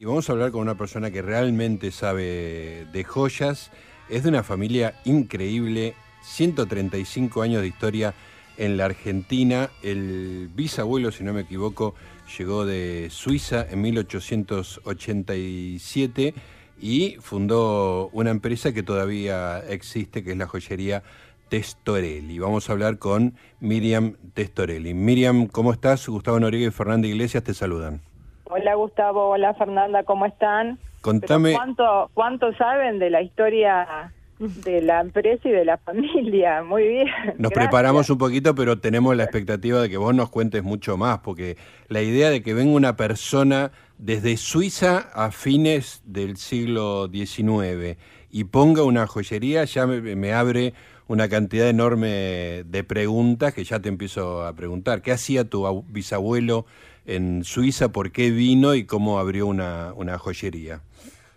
Y 0.00 0.04
vamos 0.04 0.28
a 0.28 0.32
hablar 0.32 0.52
con 0.52 0.60
una 0.60 0.76
persona 0.76 1.10
que 1.10 1.22
realmente 1.22 1.90
sabe 1.90 2.86
de 2.92 3.02
joyas. 3.02 3.72
Es 4.08 4.22
de 4.22 4.28
una 4.28 4.44
familia 4.44 4.94
increíble, 5.04 5.96
135 6.22 7.42
años 7.42 7.62
de 7.62 7.66
historia 7.66 8.14
en 8.58 8.76
la 8.76 8.84
Argentina. 8.84 9.70
El 9.82 10.50
bisabuelo, 10.54 11.10
si 11.10 11.24
no 11.24 11.32
me 11.32 11.40
equivoco, 11.40 11.96
llegó 12.38 12.64
de 12.64 13.08
Suiza 13.10 13.66
en 13.68 13.80
1887 13.80 16.34
y 16.80 17.16
fundó 17.18 18.08
una 18.12 18.30
empresa 18.30 18.72
que 18.72 18.84
todavía 18.84 19.58
existe, 19.68 20.22
que 20.22 20.30
es 20.30 20.36
la 20.36 20.46
joyería 20.46 21.02
Testorelli. 21.48 22.38
Vamos 22.38 22.70
a 22.70 22.72
hablar 22.72 23.00
con 23.00 23.34
Miriam 23.58 24.14
Testorelli. 24.32 24.94
Miriam, 24.94 25.48
¿cómo 25.48 25.72
estás? 25.72 26.08
Gustavo 26.08 26.38
Noriega 26.38 26.68
y 26.68 26.70
Fernanda 26.70 27.08
Iglesias 27.08 27.42
te 27.42 27.52
saludan. 27.52 28.07
Hola 28.50 28.74
Gustavo, 28.76 29.28
hola 29.28 29.52
Fernanda, 29.54 30.04
¿cómo 30.04 30.24
están? 30.24 30.78
Contame. 31.02 31.52
¿Cuánto, 31.52 32.10
¿Cuánto 32.14 32.52
saben 32.54 32.98
de 32.98 33.10
la 33.10 33.20
historia 33.20 34.12
de 34.38 34.80
la 34.80 35.00
empresa 35.00 35.48
y 35.48 35.52
de 35.52 35.66
la 35.66 35.76
familia? 35.76 36.62
Muy 36.62 36.88
bien. 36.88 37.08
Nos 37.36 37.52
preparamos 37.52 38.08
un 38.08 38.16
poquito, 38.16 38.54
pero 38.54 38.78
tenemos 38.78 39.14
la 39.16 39.24
expectativa 39.24 39.82
de 39.82 39.90
que 39.90 39.98
vos 39.98 40.14
nos 40.14 40.30
cuentes 40.30 40.62
mucho 40.62 40.96
más, 40.96 41.18
porque 41.18 41.58
la 41.88 42.00
idea 42.00 42.30
de 42.30 42.42
que 42.42 42.54
venga 42.54 42.74
una 42.74 42.96
persona 42.96 43.70
desde 43.98 44.38
Suiza 44.38 45.10
a 45.12 45.30
fines 45.30 46.00
del 46.06 46.38
siglo 46.38 47.08
XIX 47.08 47.98
y 48.30 48.44
ponga 48.44 48.82
una 48.82 49.06
joyería 49.06 49.64
ya 49.64 49.86
me, 49.86 50.00
me 50.00 50.32
abre 50.32 50.72
una 51.06 51.28
cantidad 51.28 51.68
enorme 51.68 52.64
de 52.64 52.84
preguntas 52.84 53.52
que 53.52 53.64
ya 53.64 53.80
te 53.80 53.88
empiezo 53.88 54.46
a 54.46 54.54
preguntar. 54.54 55.02
¿Qué 55.02 55.12
hacía 55.12 55.48
tu 55.48 55.84
bisabuelo 55.88 56.66
en 57.08 57.42
Suiza, 57.42 57.88
por 57.88 58.12
qué 58.12 58.30
vino 58.30 58.74
y 58.74 58.84
cómo 58.84 59.18
abrió 59.18 59.46
una, 59.46 59.92
una 59.94 60.18
joyería. 60.18 60.80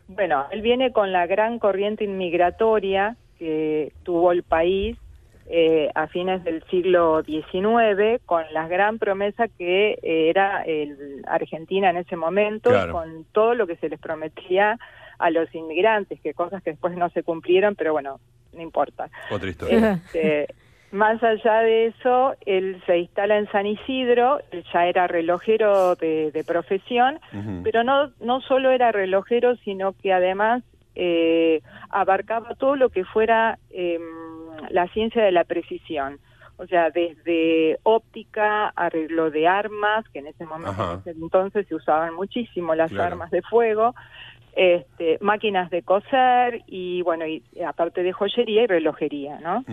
Bueno, 0.08 0.46
él 0.52 0.62
viene 0.62 0.92
con 0.92 1.14
la 1.14 1.26
gran 1.26 1.58
corriente 1.58 2.04
inmigratoria 2.04 3.16
que 3.40 3.94
tuvo 4.04 4.34
el 4.34 4.44
país 4.44 4.98
eh, 5.50 5.90
a 5.96 6.08
fines 6.08 6.44
del 6.44 6.64
siglo 6.70 7.24
XIX, 7.24 8.22
con 8.26 8.44
la 8.54 8.68
gran 8.68 9.00
promesa 9.00 9.48
que 9.48 10.00
eh, 10.04 10.30
era 10.30 10.64
el 10.64 11.24
Argentina 11.26 11.90
en 11.90 11.98
ese 11.98 12.18
momento, 12.18 12.70
con 12.92 13.26
todo 13.32 13.56
lo 13.56 13.66
que 13.66 13.78
se 13.78 13.90
les 13.90 14.00
prometía 14.00 14.78
a 15.18 15.30
los 15.30 15.54
inmigrantes, 15.56 16.20
que 16.20 16.34
cosas 16.34 16.62
que 16.64 16.72
después 16.72 16.98
no 16.98 17.10
se 17.10 17.24
cumplieron, 17.24 17.76
pero 17.76 17.94
bueno, 17.94 18.20
no 18.54 18.62
importa. 18.62 19.10
Otra 19.30 19.50
historia. 19.50 20.02
Este, 20.06 20.48
más 20.92 21.24
allá 21.24 21.60
de 21.60 21.88
eso, 21.88 22.36
él 22.46 22.82
se 22.86 23.00
instala 23.00 23.38
en 23.38 23.50
San 23.52 23.66
Isidro, 23.66 24.40
él 24.52 24.64
ya 24.74 24.88
era 24.88 25.08
relojero 25.08 25.96
de, 25.96 26.44
profesión, 26.46 27.20
pero 27.64 27.84
no, 27.84 28.12
no 28.20 28.42
solo 28.42 28.72
era 28.72 28.92
relojero, 28.92 29.56
sino 29.58 29.94
que 29.94 30.12
además 30.12 30.64
eh, 30.96 31.62
abarcaba 31.90 32.56
todo 32.56 32.76
lo 32.76 32.90
que 32.90 33.06
fuera 33.06 33.58
em, 33.70 34.02
la 34.70 34.88
ciencia 34.90 35.24
de 35.24 35.32
la 35.32 35.46
precisión. 35.46 36.20
O 36.58 36.68
sea, 36.68 36.92
desde 36.92 37.80
óptica, 37.84 38.68
arreglo 38.76 39.32
de 39.32 39.48
armas, 39.48 40.08
que 40.10 40.20
en 40.20 40.28
ese 40.28 40.46
momento, 40.46 41.02
entonces 41.06 41.68
se 41.68 41.74
usaban 41.74 42.14
muchísimo 42.14 42.76
las 42.76 42.94
armas 42.94 43.32
de 43.32 43.42
fuego, 43.42 43.96
este, 44.56 45.18
máquinas 45.22 45.72
de 45.72 45.82
coser 45.82 46.62
y, 46.68 47.02
bueno, 47.02 47.26
y 47.26 47.42
aparte 47.66 48.04
de 48.04 48.12
joyería 48.12 48.64
y 48.64 48.68
relojería, 48.68 49.40
¿no? 49.40 49.64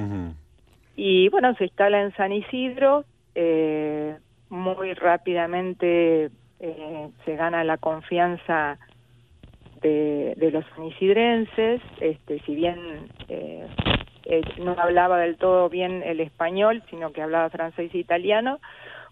Y 1.01 1.29
bueno, 1.29 1.55
se 1.55 1.67
instala 1.67 2.03
en 2.03 2.13
San 2.17 2.33
Isidro, 2.33 3.05
eh, 3.37 4.17
muy 4.49 4.95
rápidamente 4.95 6.29
eh, 6.59 7.09
se 7.25 7.37
gana 7.37 7.63
la 7.63 7.77
confianza 7.77 8.81
de, 9.81 10.35
los 10.53 10.65
sanisidrenses, 10.75 11.81
este, 12.01 12.41
si 12.41 12.57
bien 12.57 13.13
eh, 13.29 13.69
no 14.59 14.75
hablaba 14.77 15.21
del 15.21 15.37
todo 15.37 15.69
bien 15.69 16.03
el 16.05 16.19
español, 16.19 16.83
sino 16.91 17.13
que 17.13 17.23
hablaba 17.23 17.49
francés 17.49 17.95
e 17.95 17.99
italiano, 17.99 18.59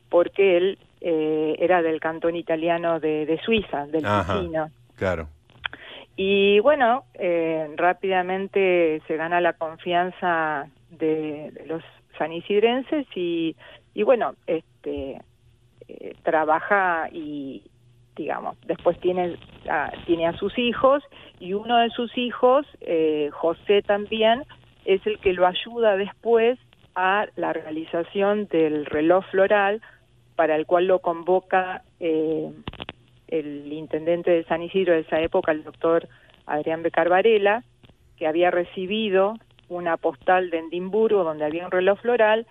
porque 0.08 0.56
él 0.56 0.78
era 1.00 1.82
del 1.82 2.00
cantón 2.00 2.34
italiano 2.34 2.98
de, 2.98 3.38
Suiza, 3.44 3.86
del 3.86 4.02
vecino. 4.04 4.70
Claro. 4.96 5.28
Y 6.16 6.58
bueno, 6.58 7.04
rápidamente 7.76 9.00
se 9.06 9.16
gana 9.16 9.40
la 9.40 9.52
confianza 9.52 10.66
de, 10.98 11.64
los 11.66 11.82
sanisidrenses 12.18 13.06
y, 13.14 13.56
y 13.94 14.02
bueno, 14.02 14.34
este 14.46 15.20
eh, 15.88 16.14
trabaja 16.22 17.08
y 17.12 17.62
digamos, 18.16 18.56
después 18.66 18.98
tiene 19.00 19.36
a, 19.68 19.92
tiene 20.06 20.26
a 20.26 20.32
sus 20.38 20.58
hijos 20.58 21.02
y 21.38 21.52
uno 21.52 21.76
de 21.78 21.90
sus 21.90 22.16
hijos, 22.16 22.66
eh, 22.80 23.30
José 23.32 23.82
también, 23.82 24.42
es 24.84 25.06
el 25.06 25.18
que 25.18 25.34
lo 25.34 25.46
ayuda 25.46 25.96
después 25.96 26.58
a 26.94 27.26
la 27.36 27.52
realización 27.52 28.46
del 28.48 28.86
reloj 28.86 29.24
floral 29.30 29.82
para 30.34 30.56
el 30.56 30.66
cual 30.66 30.86
lo 30.86 31.00
convoca 31.00 31.82
eh, 32.00 32.50
el 33.28 33.72
intendente 33.72 34.30
de 34.30 34.44
San 34.44 34.62
Isidro 34.62 34.94
de 34.94 35.00
esa 35.00 35.20
época, 35.20 35.52
el 35.52 35.64
doctor 35.64 36.08
Adrián 36.46 36.82
Becar 36.82 37.08
Varela, 37.08 37.64
que 38.16 38.26
había 38.26 38.50
recibido 38.50 39.34
una 39.68 39.96
postal 39.96 40.50
de 40.50 40.58
Edimburgo 40.58 41.24
donde 41.24 41.44
había 41.44 41.64
un 41.64 41.70
reloj 41.70 42.00
floral 42.00 42.46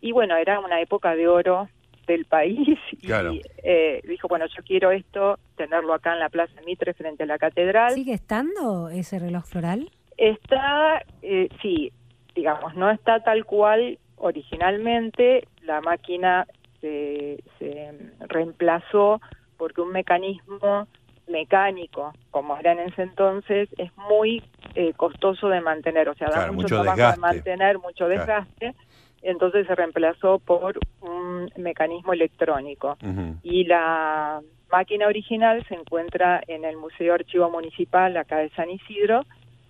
y 0.00 0.12
bueno, 0.12 0.36
era 0.36 0.60
una 0.60 0.80
época 0.80 1.14
de 1.14 1.28
oro 1.28 1.68
del 2.06 2.24
país 2.24 2.78
y 3.00 3.42
eh, 3.62 4.00
dijo, 4.04 4.28
bueno, 4.28 4.46
yo 4.46 4.62
quiero 4.64 4.90
esto, 4.90 5.38
tenerlo 5.56 5.94
acá 5.94 6.12
en 6.12 6.20
la 6.20 6.28
Plaza 6.28 6.60
Mitre 6.66 6.94
frente 6.94 7.22
a 7.22 7.26
la 7.26 7.38
catedral. 7.38 7.92
¿Sigue 7.92 8.14
estando 8.14 8.88
ese 8.88 9.18
reloj 9.18 9.44
floral? 9.44 9.90
Está, 10.16 11.02
eh, 11.22 11.48
sí, 11.62 11.92
digamos, 12.34 12.74
no 12.74 12.90
está 12.90 13.22
tal 13.22 13.44
cual 13.44 13.98
originalmente, 14.16 15.48
la 15.62 15.80
máquina 15.80 16.46
se, 16.80 17.42
se 17.58 17.92
reemplazó 18.20 19.20
porque 19.56 19.80
un 19.80 19.92
mecanismo 19.92 20.88
mecánico, 21.28 22.12
como 22.30 22.56
era 22.56 22.72
en 22.72 22.80
ese 22.80 23.02
entonces, 23.02 23.68
es 23.78 23.90
muy 23.96 24.42
eh, 24.74 24.92
costoso 24.94 25.48
de 25.48 25.60
mantener, 25.60 26.08
o 26.08 26.14
sea, 26.14 26.28
da 26.28 26.52
mucho, 26.52 26.82
trabajo 26.82 27.12
de 27.12 27.16
mantener, 27.18 27.78
mucho 27.78 28.08
desgaste, 28.08 28.74
entonces 29.22 29.66
se 29.66 29.74
reemplazó 29.74 30.38
por 30.38 30.78
un 31.00 31.50
mecanismo 31.56 32.12
electrónico. 32.12 32.96
Y 33.42 33.64
la 33.64 34.40
máquina 34.70 35.06
original 35.06 35.64
se 35.68 35.74
encuentra 35.74 36.42
en 36.48 36.64
el 36.64 36.76
Museo 36.76 37.14
Archivo 37.14 37.48
Municipal 37.50 38.16
acá 38.16 38.38
de 38.38 38.50
San 38.50 38.70
Isidro, 38.70 39.24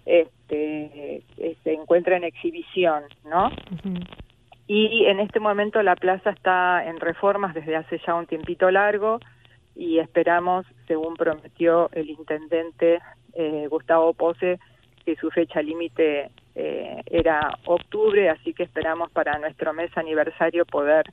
este, 0.07 1.23
eh, 1.37 1.57
se 1.63 1.73
encuentra 1.75 2.17
en 2.17 2.25
exhibición, 2.25 3.05
¿no? 3.25 3.51
Y 4.67 5.05
en 5.07 5.21
este 5.21 5.39
momento 5.39 5.83
la 5.83 5.97
plaza 5.97 6.31
está 6.31 6.85
en 6.87 6.99
reformas 6.99 7.55
desde 7.55 7.77
hace 7.77 8.01
ya 8.07 8.15
un 8.15 8.27
tiempito 8.27 8.71
largo, 8.71 9.21
y 9.75 9.99
esperamos, 9.99 10.67
según 10.87 11.15
prometió 11.15 11.91
el 11.93 12.11
intendente 12.11 13.01
eh, 13.35 13.67
Gustavo 13.71 14.13
Pose, 14.15 14.59
que 15.05 15.17
su 15.17 15.31
fecha 15.31 15.63
límite 15.63 16.31
eh, 16.55 17.03
era 17.07 17.59
octubre, 17.65 18.29
así 18.31 18.53
que 18.55 18.63
esperamos 18.63 19.11
para 19.11 19.39
nuestro 19.39 19.73
mes 19.73 19.91
aniversario 19.97 20.65
poder 20.67 21.13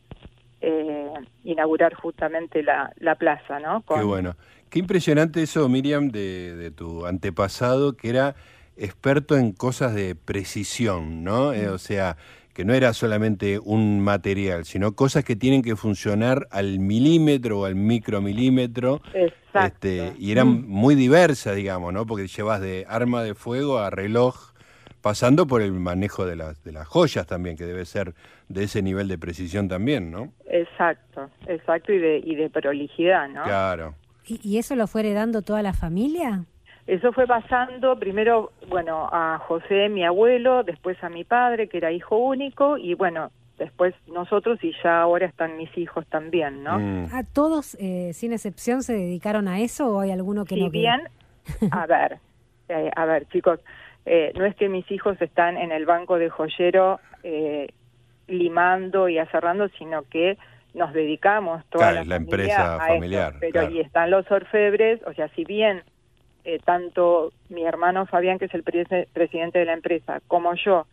eh, 0.61 1.13
inaugurar 1.43 1.93
justamente 1.93 2.61
la, 2.61 2.91
la 2.97 3.15
plaza, 3.15 3.59
¿no? 3.59 3.83
Qué 3.87 4.03
bueno. 4.03 4.35
Qué 4.69 4.79
impresionante 4.79 5.41
eso, 5.41 5.67
Miriam, 5.67 6.09
de, 6.09 6.55
de, 6.55 6.69
tu 6.69 7.07
antepasado, 7.07 7.93
que 7.97 8.09
era 8.09 8.35
experto 8.77 9.35
en 9.35 9.51
cosas 9.51 9.95
de 9.95 10.13
precisión, 10.13 11.23
¿no? 11.23 11.47
o 11.47 11.77
sea, 11.79 12.17
que 12.59 12.65
no 12.65 12.73
era 12.73 12.91
solamente 12.91 13.57
un 13.57 14.01
material, 14.01 14.65
sino 14.65 14.91
cosas 14.91 15.23
que 15.23 15.37
tienen 15.37 15.61
que 15.61 15.77
funcionar 15.77 16.45
al 16.51 16.79
milímetro 16.79 17.61
o 17.61 17.65
al 17.65 17.75
micromilímetro. 17.75 18.99
Exacto. 19.13 19.87
Este, 19.87 20.13
y 20.19 20.33
eran 20.33 20.49
mm. 20.49 20.65
muy 20.67 20.95
diversas, 20.95 21.55
digamos, 21.55 21.94
¿no? 21.94 22.06
Porque 22.06 22.27
llevas 22.27 22.59
de 22.59 22.85
arma 22.89 23.23
de 23.23 23.33
fuego 23.33 23.77
a 23.77 23.89
reloj, 23.89 24.51
pasando 25.00 25.47
por 25.47 25.61
el 25.61 25.71
manejo 25.71 26.25
de 26.25 26.35
las, 26.35 26.61
de 26.65 26.73
las 26.73 26.85
joyas 26.85 27.25
también, 27.27 27.56
que 27.56 27.65
debe 27.65 27.85
ser 27.85 28.13
de 28.50 28.65
ese 28.65 28.81
nivel 28.81 29.07
de 29.07 29.17
precisión 29.17 29.69
también, 29.69 30.12
¿no? 30.12 30.33
Exacto, 30.50 31.29
exacto, 31.47 31.94
y 31.94 32.00
de, 32.00 32.17
y 32.17 32.35
de 32.35 32.50
prolijidad, 32.50 33.29
¿no? 33.29 33.44
Claro. 33.44 33.95
¿Y, 34.27 34.41
¿Y 34.44 34.57
eso 34.57 34.75
lo 34.75 34.88
fue 34.88 35.00
heredando 35.00 35.44
toda 35.44 35.63
la 35.63 35.71
familia? 35.71 36.44
Eso 36.89 37.13
fue 37.13 37.27
pasando 37.27 38.00
primero, 38.00 38.51
bueno, 38.68 39.07
a 39.12 39.38
José, 39.47 39.89
mi 39.89 40.03
abuelo, 40.03 40.63
después 40.63 40.97
a 41.03 41.09
mi 41.09 41.24
padre, 41.24 41.69
que 41.69 41.77
era 41.77 41.91
hijo 41.91 42.18
único, 42.18 42.80
y 42.80 42.95
bueno, 42.95 43.30
después 43.59 43.94
nosotros 44.07 44.57
y 44.63 44.74
ya 44.83 45.01
ahora 45.01 45.27
están 45.27 45.56
mis 45.56 45.69
hijos 45.77 46.07
también, 46.07 46.63
¿no? 46.63 46.80
Mm. 46.80 47.06
¿A 47.13 47.24
todos, 47.24 47.75
eh, 47.80 48.12
sin 48.13 48.33
excepción, 48.33 48.81
se 48.81 48.94
dedicaron 48.94 49.47
a 49.47 49.59
eso 49.59 49.88
o 49.97 50.00
hay 50.00 50.09
alguno 50.09 50.45
que 50.45 50.56
si 50.56 50.63
no? 50.63 50.71
bien, 50.71 51.01
a 51.71 51.86
ver, 51.86 52.18
eh, 52.69 52.89
a 52.95 53.06
ver, 53.06 53.27
chicos, 53.27 53.59
eh, 54.07 54.33
no 54.36 54.45
es 54.45 54.56
que 54.56 54.68
mis 54.68 54.89
hijos 54.89 55.21
están 55.21 55.57
en 55.57 55.71
el 55.71 55.86
banco 55.86 56.18
de 56.18 56.30
joyero 56.31 57.00
limando 58.27 59.09
y 59.09 59.19
acerrando, 59.19 59.69
sino 59.77 60.03
que 60.09 60.39
nos 60.74 60.91
dedicamos 60.94 61.63
toda 61.69 61.91
Claro, 61.91 62.06
la, 62.07 62.15
la 62.18 62.25
familia 62.25 62.45
empresa 62.45 62.74
a 62.74 62.77
esto. 62.77 62.94
familiar, 62.95 63.33
pero 63.39 63.51
claro. 63.51 63.71
y 63.71 63.80
están 63.80 64.09
los 64.09 64.31
orfebres, 64.31 65.01
o 65.06 65.13
sea, 65.13 65.27
si 65.36 65.45
bien 65.45 65.83
eh, 66.44 66.59
tanto 66.63 67.31
mi 67.50 67.65
hermano 67.65 68.06
Fabián, 68.06 68.39
que 68.39 68.45
es 68.45 68.53
el 68.53 68.63
presidente 68.63 69.59
de 69.59 69.65
la 69.65 69.74
empresa, 69.74 70.21
como 70.27 70.53
yo, 70.56 70.86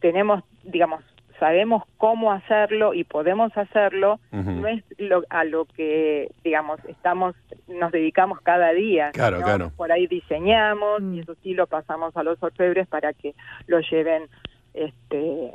tenemos, 0.00 0.42
digamos, 0.62 1.02
sabemos 1.38 1.82
cómo 1.98 2.32
hacerlo 2.32 2.94
y 2.94 3.04
podemos 3.04 3.56
hacerlo, 3.56 4.20
no 4.30 4.68
es 4.68 4.84
lo, 4.98 5.24
a 5.30 5.44
lo 5.44 5.64
que, 5.64 6.30
digamos, 6.44 6.78
estamos, 6.86 7.34
nos 7.66 7.90
dedicamos 7.92 8.40
cada 8.40 8.72
día. 8.72 9.10
Claro, 9.12 9.38
¿no? 9.38 9.44
claro. 9.44 9.72
Por 9.76 9.90
ahí 9.92 10.06
diseñamos 10.06 11.02
Mm. 11.02 11.14
y 11.14 11.20
eso 11.20 11.34
sí 11.42 11.54
lo 11.54 11.66
pasamos 11.66 12.16
a 12.16 12.22
los 12.22 12.42
orfebres 12.42 12.86
para 12.86 13.12
que 13.12 13.34
lo 13.66 13.80
lleven, 13.80 14.28
este, 14.74 15.52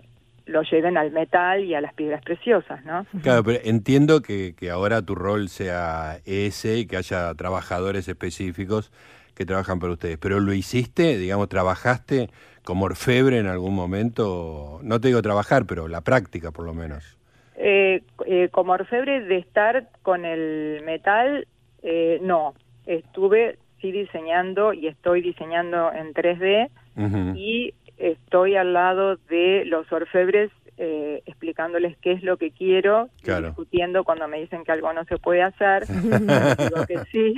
lo 0.49 0.63
lleven 0.63 0.97
al 0.97 1.11
metal 1.11 1.63
y 1.63 1.75
a 1.75 1.81
las 1.81 1.93
piedras 1.93 2.21
preciosas, 2.23 2.83
¿no? 2.85 3.05
Claro, 3.21 3.43
pero 3.43 3.59
entiendo 3.63 4.21
que, 4.21 4.55
que 4.57 4.69
ahora 4.69 5.01
tu 5.01 5.15
rol 5.15 5.49
sea 5.49 6.17
ese 6.25 6.79
y 6.79 6.85
que 6.85 6.97
haya 6.97 7.33
trabajadores 7.35 8.07
específicos 8.07 8.91
que 9.35 9.45
trabajan 9.45 9.79
para 9.79 9.93
ustedes. 9.93 10.17
Pero 10.17 10.39
lo 10.39 10.53
hiciste, 10.53 11.17
digamos, 11.17 11.47
trabajaste 11.47 12.29
como 12.63 12.85
orfebre 12.85 13.37
en 13.39 13.47
algún 13.47 13.73
momento, 13.73 14.79
no 14.83 14.99
te 14.99 15.07
digo 15.07 15.21
trabajar, 15.21 15.65
pero 15.65 15.87
la 15.87 16.01
práctica 16.01 16.51
por 16.51 16.65
lo 16.65 16.73
menos. 16.73 17.17
Eh, 17.55 18.03
eh, 18.25 18.49
como 18.51 18.73
orfebre 18.73 19.21
de 19.21 19.37
estar 19.37 19.89
con 20.01 20.25
el 20.25 20.81
metal, 20.85 21.47
eh, 21.83 22.19
no. 22.21 22.53
Estuve 22.85 23.57
sí 23.81 23.91
diseñando 23.91 24.73
y 24.73 24.87
estoy 24.87 25.21
diseñando 25.21 25.91
en 25.93 26.13
3D 26.13 26.69
Ujú. 26.95 27.37
y 27.37 27.73
estoy 27.99 28.55
al 28.55 28.73
lado 28.73 29.17
de 29.29 29.63
los 29.65 29.91
orfebres 29.91 30.49
eh, 30.77 31.21
explicándoles 31.25 31.97
qué 31.97 32.13
es 32.13 32.23
lo 32.23 32.37
que 32.37 32.51
quiero, 32.51 33.09
Claro. 33.21 33.47
discutiendo 33.47 34.05
cuando 34.05 34.27
me 34.29 34.39
dicen 34.39 34.63
que 34.63 34.71
algo 34.71 34.93
no 34.93 35.03
se 35.05 35.17
puede 35.17 35.41
hacer, 35.41 35.85
digo 35.87 36.85
que 36.87 36.99
sí, 37.11 37.35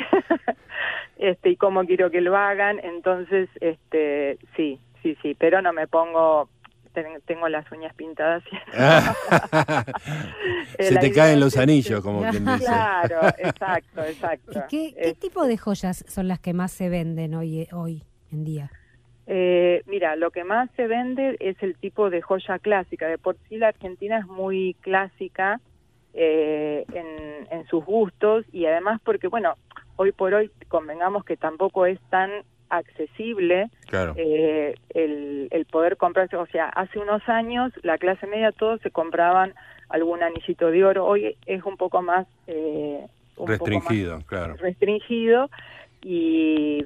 este, 1.17 1.49
y 1.49 1.55
cómo 1.55 1.83
quiero 1.85 2.11
que 2.11 2.21
lo 2.21 2.37
hagan, 2.37 2.79
entonces, 2.83 3.49
este, 3.59 4.37
sí, 4.55 4.79
sí, 5.01 5.17
sí, 5.23 5.35
pero 5.39 5.63
no 5.63 5.73
me 5.73 5.87
pongo, 5.87 6.47
ten- 6.93 7.19
tengo 7.25 7.49
las 7.49 7.65
uñas 7.71 7.95
pintadas. 7.95 8.43
Se 10.79 10.95
te 10.97 11.11
caen 11.11 11.39
los 11.39 11.53
que- 11.55 11.59
anillos, 11.61 12.01
como 12.01 12.21
quien 12.29 12.45
dice. 12.45 12.65
Claro, 12.65 13.19
exacto, 13.37 14.03
exacto. 14.03 14.51
¿Y 14.51 14.59
qué, 14.69 14.93
qué 14.95 15.09
Es- 15.09 15.19
tipo 15.19 15.45
de 15.45 15.57
joyas 15.57 16.03
son 16.07 16.27
las 16.27 16.39
que 16.39 16.53
más 16.53 16.71
se 16.71 16.89
venden 16.89 17.33
hoy, 17.35 17.67
hoy 17.71 18.03
en 18.31 18.43
día? 18.43 18.71
Eh, 19.33 19.81
mira, 19.85 20.17
lo 20.17 20.29
que 20.31 20.43
más 20.43 20.69
se 20.75 20.87
vende 20.87 21.37
es 21.39 21.55
el 21.63 21.77
tipo 21.77 22.09
de 22.09 22.21
joya 22.21 22.59
clásica. 22.59 23.07
De 23.07 23.17
por 23.17 23.37
sí 23.47 23.57
la 23.57 23.69
Argentina 23.69 24.17
es 24.17 24.27
muy 24.27 24.75
clásica 24.81 25.61
eh, 26.13 26.83
en, 26.93 27.47
en 27.49 27.65
sus 27.67 27.85
gustos 27.85 28.43
y 28.51 28.65
además 28.65 28.99
porque, 29.05 29.29
bueno, 29.29 29.53
hoy 29.95 30.11
por 30.11 30.33
hoy 30.33 30.51
convengamos 30.67 31.23
que 31.23 31.37
tampoco 31.37 31.85
es 31.85 31.97
tan 32.09 32.29
accesible 32.69 33.69
Claro. 33.87 34.15
eh, 34.17 34.75
el, 34.89 35.47
el 35.51 35.65
poder 35.65 35.95
comprarse. 35.95 36.35
O 36.35 36.45
sea, 36.47 36.65
hace 36.67 36.99
unos 36.99 37.21
años 37.29 37.71
la 37.83 37.97
clase 37.97 38.27
media 38.27 38.51
todos 38.51 38.81
se 38.81 38.91
compraban 38.91 39.53
algún 39.87 40.23
anillito 40.23 40.71
de 40.71 40.83
oro. 40.83 41.05
Hoy 41.05 41.37
es 41.45 41.63
un 41.63 41.77
poco 41.77 42.01
más... 42.01 42.27
eh, 42.47 43.05
un 43.37 43.47
poco 43.47 43.47
más 43.47 43.59
Restringido, 43.59 44.21
claro. 44.25 44.55
restringido 44.57 45.49
y 46.03 46.83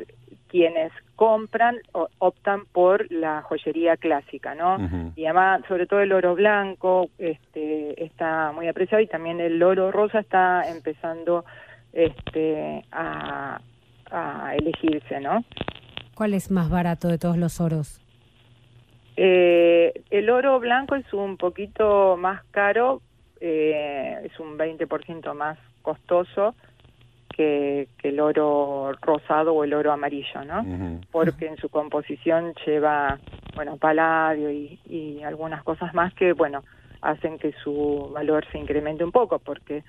quienes 0.50 0.92
compran 1.16 1.78
o- 1.94 2.08
optan 2.20 2.66
por 2.72 3.12
la 3.12 3.42
joyería 3.44 3.98
clásica, 3.98 4.54
¿no? 4.56 4.78
Y 5.16 5.26
además, 5.26 5.62
sobre 5.68 5.88
todo 5.88 6.02
el 6.02 6.12
oro 6.12 6.36
blanco 6.36 7.10
este, 7.18 8.04
está 8.04 8.52
muy 8.54 8.68
apreciado 8.68 9.02
y 9.02 9.08
también 9.08 9.40
el 9.40 9.62
oro 9.64 9.92
rosa 9.92 10.20
está 10.20 10.70
empezando 10.70 11.46
este, 11.94 12.84
a, 12.92 13.60
a 14.12 14.56
elegirse, 14.56 15.20
¿no? 15.20 15.44
¿Cuál 16.14 16.34
es 16.34 16.52
más 16.52 16.70
barato 16.70 17.08
de 17.08 17.18
todos 17.18 17.38
los 17.38 17.60
oros? 17.60 18.02
Eh, 19.18 19.94
el 20.10 20.30
oro 20.30 20.60
blanco 20.60 20.96
es 20.96 21.12
un 21.14 21.38
poquito 21.38 22.18
más 22.18 22.44
caro, 22.52 23.02
eh, 23.40 24.20
es 24.24 24.40
un 24.40 24.58
20% 24.58 25.34
más 25.34 25.58
costoso 25.82 26.56
que, 27.36 27.88
que 27.98 28.10
el 28.10 28.20
oro 28.20 28.94
rosado 29.02 29.54
o 29.54 29.64
el 29.64 29.74
oro 29.74 29.92
amarillo, 29.92 30.44
¿no? 30.46 30.64
Porque 31.12 31.48
en 31.48 31.58
su 31.58 31.70
composición 31.70 32.54
lleva, 32.66 33.20
bueno, 33.56 33.78
paladio 33.78 34.50
y, 34.52 34.80
y 34.90 35.22
algunas 35.24 35.64
cosas 35.64 35.94
más 35.94 36.14
que, 36.14 36.34
bueno, 36.34 36.64
hacen 37.02 37.38
que 37.38 37.54
su 37.64 38.10
valor 38.14 38.46
se 38.52 38.58
incremente 38.58 39.04
un 39.04 39.12
poco, 39.12 39.40
porque 39.40 39.84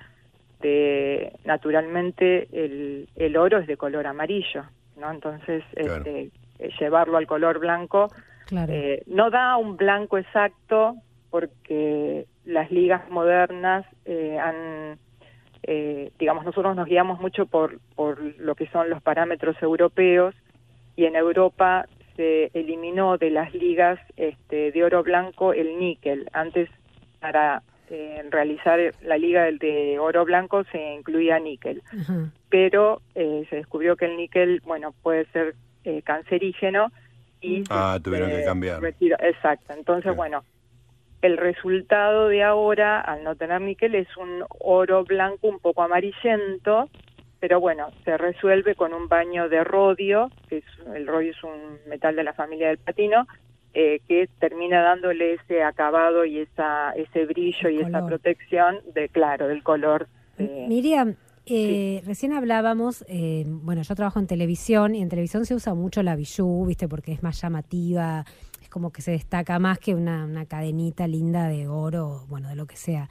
de, 0.61 1.31
naturalmente 1.45 2.47
el, 2.51 3.07
el 3.15 3.37
oro 3.37 3.59
es 3.59 3.67
de 3.67 3.77
color 3.77 4.07
amarillo, 4.07 4.63
¿no? 4.97 5.11
Entonces, 5.11 5.63
Claro. 5.73 6.03
este, 6.05 6.31
llevarlo 6.79 7.17
al 7.17 7.27
color 7.27 7.59
blanco 7.59 8.11
Claro. 8.47 8.71
eh, 8.73 9.03
no 9.07 9.29
da 9.29 9.57
un 9.57 9.75
blanco 9.75 10.17
exacto 10.17 10.95
porque 11.29 12.25
las 12.45 12.71
ligas 12.71 13.09
modernas 13.09 13.85
eh, 14.05 14.39
han, 14.39 14.97
eh, 15.67 16.11
digamos, 16.17 16.45
nosotros 16.45 16.75
nos 16.75 16.87
guiamos 16.87 17.19
mucho 17.19 17.45
por, 17.45 17.79
por 17.95 18.19
lo 18.39 18.55
que 18.55 18.67
son 18.67 18.89
los 18.89 19.01
parámetros 19.03 19.55
europeos 19.61 20.33
y 20.95 21.05
en 21.05 21.15
Europa 21.15 21.85
se 22.15 22.49
eliminó 22.53 23.17
de 23.17 23.29
las 23.29 23.53
ligas 23.53 23.99
este, 24.15 24.71
de 24.71 24.83
oro 24.83 25.03
blanco 25.03 25.53
el 25.53 25.77
níquel. 25.77 26.27
Antes, 26.33 26.69
para 27.19 27.61
eh, 27.89 28.23
realizar 28.31 28.79
la 29.01 29.17
liga 29.17 29.43
del 29.43 29.59
de 29.59 29.99
oro 29.99 30.25
blanco 30.25 30.63
se 30.71 30.93
incluía 30.95 31.37
níquel 31.39 31.81
pero 32.49 33.01
eh, 33.13 33.45
se 33.49 33.57
descubrió 33.57 33.95
que 33.97 34.05
el 34.05 34.15
níquel, 34.17 34.61
bueno, 34.65 34.93
puede 35.03 35.25
ser 35.33 35.55
eh, 35.83 36.01
cancerígeno 36.01 36.91
y 37.41 37.63
Ah, 37.69 37.95
se- 37.97 38.03
tuvieron 38.03 38.29
que 38.31 38.43
cambiar. 38.45 38.81
retiró. 38.81 39.17
Exacto. 39.19 39.73
Entonces, 39.73 40.15
bueno, 40.15 40.43
el 41.27 41.37
resultado 41.37 42.27
de 42.27 42.43
ahora, 42.43 42.99
al 43.01 43.23
no 43.23 43.35
tener 43.35 43.61
níquel, 43.61 43.95
es 43.95 44.07
un 44.17 44.43
oro 44.59 45.03
blanco 45.03 45.47
un 45.47 45.59
poco 45.59 45.83
amarillento, 45.83 46.89
pero 47.39 47.59
bueno, 47.59 47.89
se 48.03 48.17
resuelve 48.17 48.75
con 48.75 48.93
un 48.93 49.07
baño 49.07 49.47
de 49.49 49.63
rodio, 49.63 50.31
que 50.49 50.57
es, 50.57 50.65
el 50.95 51.05
rodio 51.05 51.31
es 51.31 51.43
un 51.43 51.77
metal 51.87 52.15
de 52.15 52.23
la 52.23 52.33
familia 52.33 52.69
del 52.69 52.79
platino, 52.79 53.27
eh, 53.73 53.99
que 54.07 54.27
termina 54.39 54.81
dándole 54.81 55.33
ese 55.33 55.61
acabado 55.61 56.25
y 56.25 56.39
esa 56.39 56.93
ese 56.93 57.25
brillo 57.25 57.69
El 57.69 57.75
y 57.75 57.79
esa 57.81 58.07
protección 58.07 58.79
de 58.95 59.09
claro 59.09 59.47
del 59.47 59.61
color 59.61 60.07
eh, 60.39 60.65
Miriam, 60.67 61.15
eh, 61.45 62.01
recién 62.05 62.33
hablábamos, 62.33 63.05
eh, 63.07 63.45
bueno, 63.47 63.81
yo 63.81 63.95
trabajo 63.95 64.19
en 64.19 64.27
televisión 64.27 64.95
y 64.95 65.01
en 65.01 65.09
televisión 65.09 65.45
se 65.45 65.55
usa 65.55 65.73
mucho 65.73 66.03
la 66.03 66.15
bijou, 66.15 66.65
¿viste? 66.65 66.87
Porque 66.87 67.13
es 67.13 67.23
más 67.23 67.41
llamativa, 67.41 68.25
es 68.67 68.69
como 68.69 68.91
que 68.91 69.01
se 69.01 69.11
destaca 69.11 69.59
más 69.59 69.79
que 69.79 69.95
una, 69.95 70.25
una 70.25 70.45
cadenita 70.45 71.07
linda 71.07 71.47
de 71.47 71.69
oro, 71.69 72.25
bueno, 72.27 72.49
de 72.49 72.55
lo 72.55 72.67
que 72.67 72.75
sea. 72.75 73.07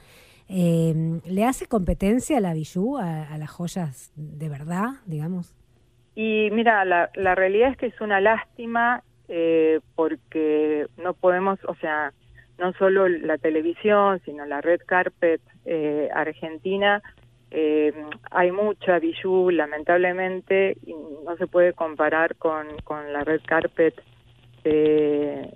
Eh, 0.47 1.19
¿Le 1.25 1.45
hace 1.45 1.65
competencia 1.65 2.39
la 2.39 2.53
bijou 2.53 2.97
a, 2.97 3.35
las 3.37 3.49
joyas 3.49 4.11
de 4.15 4.49
verdad, 4.49 5.01
digamos? 5.07 5.55
Y 6.15 6.49
mira, 6.51 6.85
la, 6.85 7.09
la 7.15 7.33
realidad 7.33 7.71
es 7.71 7.77
que 7.77 7.87
es 7.87 7.99
una 8.01 8.21
lástima 8.21 9.03
eh, 9.27 9.79
porque 9.95 10.85
no 10.97 11.13
podemos, 11.13 11.59
o 11.67 11.75
sea, 11.75 12.13
no 12.59 12.71
solo 12.73 13.07
la 13.09 13.37
televisión, 13.37 14.21
sino 14.25 14.45
la 14.45 14.61
red 14.61 14.81
carpet 14.85 15.41
eh, 15.65 16.09
argentina, 16.13 17.01
eh, 17.49 17.93
hay 18.29 18.51
mucha 18.51 18.99
bijou, 18.99 19.49
lamentablemente, 19.49 20.77
y 20.85 20.93
no 21.25 21.35
se 21.37 21.47
puede 21.47 21.73
comparar 21.73 22.35
con, 22.35 22.67
con 22.83 23.11
la 23.11 23.23
red 23.23 23.41
carpet 23.45 23.95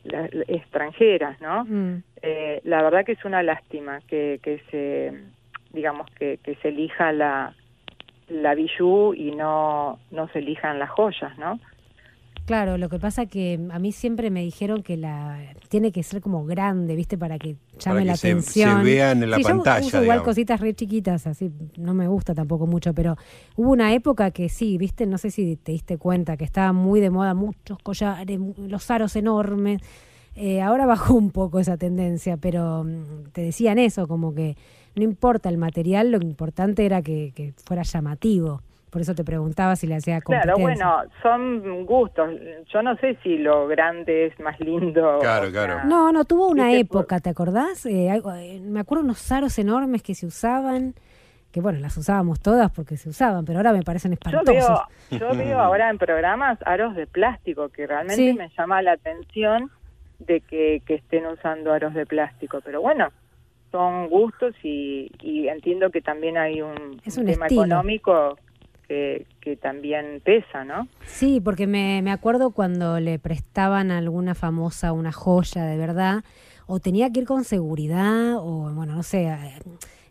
las 0.04 0.30
extranjeras, 0.48 1.40
¿no? 1.42 1.66
Mm, 1.66 2.04
Eh, 2.24 2.62
la 2.66 2.84
verdad 2.84 3.04
que 3.04 3.14
es 3.14 3.26
una 3.26 3.42
lástima 3.42 4.00
que, 4.08 4.40
que 4.44 4.60
se, 4.70 5.12
digamos, 5.74 6.06
que, 6.20 6.38
que 6.44 6.54
se 6.62 6.68
elija 6.70 7.12
la, 7.12 7.56
la 8.30 8.54
bijou 8.54 9.14
y 9.16 9.32
no, 9.32 9.98
no 10.12 10.28
se 10.30 10.40
elijan 10.40 10.78
las 10.78 10.90
joyas, 10.92 11.36
¿no? 11.40 11.60
Claro, 12.46 12.78
lo 12.78 12.90
que 12.90 13.00
pasa 13.00 13.28
que 13.28 13.60
a 13.72 13.80
mí 13.80 13.92
siempre 13.92 14.30
me 14.30 14.42
dijeron 14.42 14.82
que 14.84 14.98
la 14.98 15.40
tiene 15.70 15.92
que 15.92 16.04
ser 16.04 16.22
como 16.22 16.44
grande, 16.46 16.96
¿viste? 16.96 17.18
Para 17.18 17.38
que 17.40 17.56
llame 17.80 18.02
Para 18.02 18.06
la 18.06 18.12
que 18.14 18.18
se- 18.18 18.32
atención. 18.32 18.80
se 18.80 18.84
vean 18.84 19.24
en 19.24 19.30
la 19.30 19.38
Sí, 19.38 19.44
yo 19.44 19.50
pantalla, 19.50 19.80
uso 19.86 19.98
igual 19.98 20.02
digamos. 20.18 20.26
cositas 20.26 20.60
re 20.60 20.74
chiquitas, 20.74 21.28
así 21.28 21.52
no 21.78 21.94
me 21.94 22.08
gusta 22.08 22.34
tampoco 22.34 22.68
mucho, 22.68 22.94
pero 22.94 23.16
hubo 23.56 23.72
una 23.72 23.94
época 23.94 24.32
que 24.32 24.50
sí, 24.50 24.78
¿viste? 24.78 25.06
No 25.06 25.18
sé 25.18 25.30
si 25.32 25.56
te 25.56 25.72
diste 25.72 25.98
cuenta 25.98 26.36
que 26.36 26.44
estaba 26.44 26.74
muy 26.74 27.00
de 27.00 27.10
moda 27.10 27.34
muchos 27.34 27.78
collares, 27.80 28.40
los 28.58 28.92
aros 28.92 29.16
enormes. 29.16 29.82
Eh, 30.36 30.62
ahora 30.62 30.86
bajó 31.14 31.14
un 31.14 31.30
poco 31.32 31.60
esa 31.60 31.78
tendencia, 31.78 32.38
pero 32.38 32.84
mm, 32.84 33.32
te 33.32 33.42
decían 33.44 33.78
eso, 33.80 34.08
como 34.08 34.34
que 34.34 34.58
no 34.96 35.04
importa 35.04 35.48
el 35.48 35.58
material, 35.58 36.12
lo 36.12 36.18
importante 36.18 36.86
era 36.86 37.02
que, 37.02 37.32
que 37.36 37.54
fuera 37.66 37.84
llamativo. 37.84 38.62
Por 38.92 39.02
eso 39.02 39.16
te 39.16 39.24
preguntaba 39.24 39.76
si 39.78 39.88
le 39.88 39.96
hacía 39.96 40.20
competencia. 40.22 40.54
Claro, 40.54 40.62
bueno, 40.62 41.12
son 41.24 41.86
gustos. 41.86 42.30
Yo 42.72 42.82
no 42.84 42.96
sé 42.98 43.18
si 43.24 43.38
lo 43.38 43.66
grande 43.68 44.28
es 44.28 44.40
más 44.40 44.60
lindo. 44.60 45.18
Claro, 45.22 45.50
claro. 45.50 45.80
No, 45.86 46.12
no, 46.12 46.26
tuvo 46.26 46.50
una 46.50 46.74
época, 46.74 47.20
¿te 47.22 47.30
acordás? 47.30 47.86
Eh, 47.86 48.10
algo- 48.12 48.34
eh, 48.36 48.60
me 48.62 48.82
acuerdo 48.82 49.04
unos 49.06 49.32
aros 49.32 49.58
enormes 49.60 50.04
que 50.04 50.14
se 50.14 50.26
usaban, 50.26 50.94
que 51.54 51.62
bueno, 51.62 51.80
las 51.80 51.96
usábamos 51.98 52.42
todas 52.42 52.70
porque 52.72 52.98
se 52.98 53.08
usaban, 53.10 53.46
pero 53.46 53.60
ahora 53.60 53.72
me 53.72 53.82
parecen 53.82 54.12
Yo 54.12 54.16
espantosos. 54.16 54.80
veo, 55.10 55.20
yo 55.20 55.30
veo 55.56 55.60
ahora 55.62 55.90
en 55.90 55.98
programas 55.98 56.60
aros 56.66 56.94
de 56.96 57.08
plástico, 57.08 57.70
que 57.70 57.88
realmente 57.88 58.32
Sí. 58.32 58.38
me 58.38 58.50
llama 58.58 58.82
la 58.82 58.92
atención 58.94 59.72
de 60.20 60.42
que, 60.42 60.82
que 60.86 60.96
estén 60.96 61.26
usando 61.28 61.72
aros 61.72 61.94
de 61.94 62.06
plástico. 62.06 62.60
Pero 62.64 62.82
bueno, 62.82 63.08
son 63.72 64.10
gustos 64.10 64.54
y, 64.64 65.10
y 65.22 65.48
entiendo 65.48 65.90
que 65.92 66.02
también 66.02 66.38
hay 66.38 66.62
un, 66.62 67.00
Es 67.06 67.16
un 67.16 67.24
un 67.24 67.32
tema 67.32 67.46
estilo. 67.46 67.64
económico 67.64 68.38
que, 68.92 69.26
que 69.40 69.56
también 69.56 70.22
pesa, 70.22 70.66
¿no? 70.66 70.90
Sí, 71.06 71.40
porque 71.40 71.66
me, 71.66 72.02
me 72.02 72.12
acuerdo 72.12 72.52
cuando 72.52 73.00
le 73.00 73.20
prestaban 73.20 73.90
a 73.90 73.98
alguna 73.98 74.36
famosa 74.36 74.92
una 74.92 75.14
joya 75.14 75.64
de 75.64 75.78
verdad, 75.78 76.24
o 76.68 76.80
tenía 76.82 77.10
que 77.10 77.22
ir 77.22 77.26
con 77.26 77.46
seguridad, 77.46 78.36
o 78.36 78.70
bueno, 78.74 78.94
no 78.96 79.04
sé, 79.04 79.28
eh, 79.30 79.60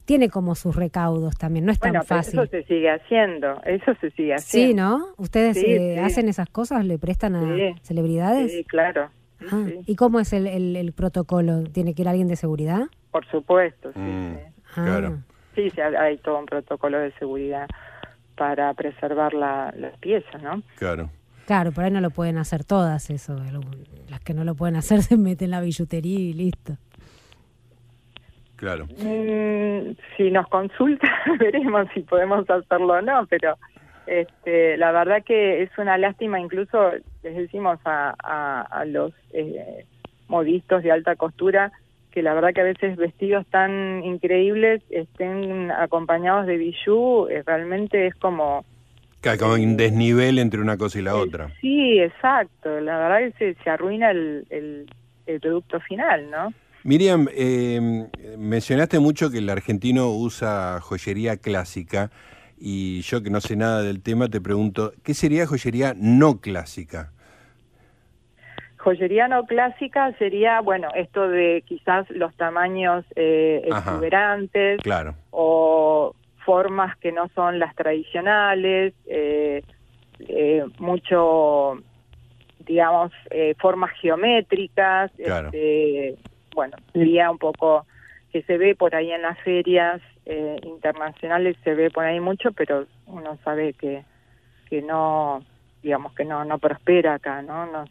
tiene 0.07 0.31
como 0.31 0.55
sus 0.55 0.75
recaudos 0.77 1.37
también, 1.37 1.67
no 1.67 1.73
es 1.73 1.79
Bueno, 1.79 2.01
tan 2.01 2.07
pero 2.09 2.23
fácil. 2.23 2.41
eso 2.41 2.51
se 2.51 2.63
sigue 2.65 2.91
haciendo, 2.91 3.61
eso 3.67 3.93
se 4.01 4.11
sigue 4.13 4.39
Sí, 4.39 4.63
haciendo. 4.71 4.83
¿no? 4.83 5.07
¿Ustedes 5.19 5.59
Sí, 5.59 5.67
eh, 5.67 5.95
sí. 5.97 6.01
hacen 6.01 6.29
esas 6.31 6.49
cosas? 6.49 6.83
¿Le 6.87 6.99
prestan 6.99 7.37
a 7.37 7.55
Sí. 7.57 7.75
celebridades? 7.83 8.51
Sí, 8.51 8.65
claro. 8.65 9.11
Sí, 9.41 9.47
Ah, 9.53 9.65
sí. 9.69 9.75
¿Y 9.87 9.97
cómo 9.97 10.21
es 10.21 10.33
el, 10.33 10.47
el- 10.47 10.77
el 10.77 10.93
protocolo? 10.93 11.65
¿Tiene 11.65 11.95
que 11.95 12.01
ir 12.03 12.09
alguien 12.09 12.29
de 12.29 12.37
seguridad? 12.37 12.85
Por 13.11 13.27
supuesto, 13.27 13.93
sí. 13.93 14.01
Mm. 14.01 14.35
sí. 14.37 14.41
Ah, 14.77 14.85
Claro. 14.87 15.19
Sí, 15.55 15.69
sí, 15.71 15.81
hay 15.81 16.17
todo 16.19 16.39
un 16.39 16.47
protocolo 16.47 16.99
de 16.99 17.11
seguridad 17.19 17.67
para 18.41 18.73
preservar 18.73 19.35
la, 19.35 19.71
las 19.77 19.99
piezas, 19.99 20.43
¿no? 20.43 20.63
Claro. 20.77 21.11
Claro, 21.45 21.73
por 21.73 21.85
ahí 21.85 21.91
no 21.91 22.01
lo 22.01 22.09
pueden 22.09 22.39
hacer 22.39 22.65
todas 22.65 23.11
eso. 23.11 23.37
Las 24.09 24.21
que 24.21 24.33
no 24.33 24.45
lo 24.45 24.55
pueden 24.55 24.77
hacer 24.77 25.03
se 25.09 25.19
meten 25.19 25.49
en 25.49 25.51
la 25.51 25.61
billutería 25.61 26.19
y 26.19 26.33
listo. 26.33 26.79
Claro. 28.57 28.87
Mm, 28.87 29.95
si 30.17 30.31
nos 30.31 30.49
consulta, 30.49 31.07
veremos 31.39 31.87
si 31.93 32.01
podemos 32.01 32.49
hacerlo 32.49 32.95
o 32.95 33.03
no, 33.03 33.27
pero 33.27 33.59
este, 34.07 34.79
la 34.79 34.91
verdad 34.91 35.23
que 35.23 35.63
es 35.63 35.71
una 35.77 35.99
lástima, 35.99 36.41
incluso 36.41 36.93
les 37.23 37.37
decimos 37.37 37.79
a, 37.85 38.15
a, 38.25 38.63
a 38.63 38.87
los 38.87 39.13
eh, 39.35 39.85
modistos 40.29 40.83
de 40.83 40.93
alta 40.93 41.15
costura 41.15 41.73
que 42.11 42.23
la 42.23 42.35
verdad 42.35 42.53
que 42.55 42.61
a 42.61 42.65
veces 42.65 42.97
vestidos 42.97 43.47
tan 43.47 44.05
increíbles 44.05 44.83
estén 44.91 45.71
acompañados 45.71 46.47
de 46.47 46.57
bijú, 46.57 47.29
eh, 47.29 47.43
realmente 47.47 48.07
es 48.07 48.15
como... 48.17 48.65
Claro, 49.21 49.39
como 49.39 49.55
un 49.55 49.77
desnivel 49.77 50.39
entre 50.39 50.61
una 50.61 50.77
cosa 50.77 50.99
y 50.99 51.03
la 51.03 51.15
otra. 51.15 51.53
Sí, 51.61 52.01
exacto, 52.01 52.81
la 52.81 52.99
verdad 52.99 53.19
que 53.19 53.55
se, 53.55 53.63
se 53.63 53.71
arruina 53.71 54.11
el, 54.11 54.47
el, 54.49 54.87
el 55.27 55.41
producto 55.41 55.79
final, 55.81 56.31
¿no? 56.31 56.55
Miriam, 56.83 57.29
eh, 57.35 58.09
mencionaste 58.39 58.99
mucho 58.99 59.31
que 59.31 59.39
el 59.39 59.51
argentino 59.51 60.11
usa 60.13 60.81
joyería 60.81 61.37
clásica 61.37 62.11
y 62.59 63.03
yo 63.03 63.23
que 63.23 63.29
no 63.29 63.41
sé 63.43 63.57
nada 63.57 63.83
del 63.83 64.03
tema 64.03 64.29
te 64.29 64.41
pregunto, 64.41 64.93
¿qué 65.03 65.13
sería 65.13 65.47
joyería 65.47 65.95
no 65.95 66.41
clásica? 66.41 67.13
Joyería 68.83 69.29
no 69.29 69.45
clásica 69.45 70.13
sería, 70.19 70.61
bueno, 70.63 70.89
esto 70.95 71.29
de 71.29 71.63
quizás 71.67 72.09
los 72.11 72.35
tamaños 72.37 73.05
eh, 73.15 73.63
Ajá. 73.71 73.91
exuberantes 73.91 74.81
Claro, 74.81 75.15
o 75.31 76.15
formas 76.47 76.97
que 76.97 77.13
no 77.13 77.29
son 77.35 77.59
las 77.59 77.75
tradicionales, 77.75 78.95
eh, 79.07 79.63
eh, 80.21 80.65
mucho, 80.79 81.79
digamos, 82.61 83.13
eh, 83.31 83.55
formas 83.59 83.91
geométricas, 84.01 85.11
Claro. 85.23 85.49
este, 85.49 86.17
bueno, 86.55 86.79
sería 86.95 87.31
un 87.31 87.39
poco 87.39 87.85
que 88.33 88.43
se 88.43 88.57
ve 88.57 88.75
por 88.75 88.95
ahí 88.95 89.13
en 89.13 89.21
las 89.21 89.39
ferias 89.41 90.01
eh, 90.25 90.57
internacionales, 90.63 91.55
se 91.65 91.75
ve 91.75 91.91
por 91.91 92.05
ahí 92.05 92.19
mucho, 92.19 92.53
pero 92.53 92.87
uno 93.07 93.37
sabe 93.45 93.75
que, 93.75 94.05
que 94.71 94.81
no, 94.81 95.43
digamos, 95.83 96.15
que 96.15 96.25
no, 96.25 96.47
no 96.47 96.59
prospera 96.59 97.15
acá, 97.15 97.43
¿no? 97.43 97.67
no 97.67 97.85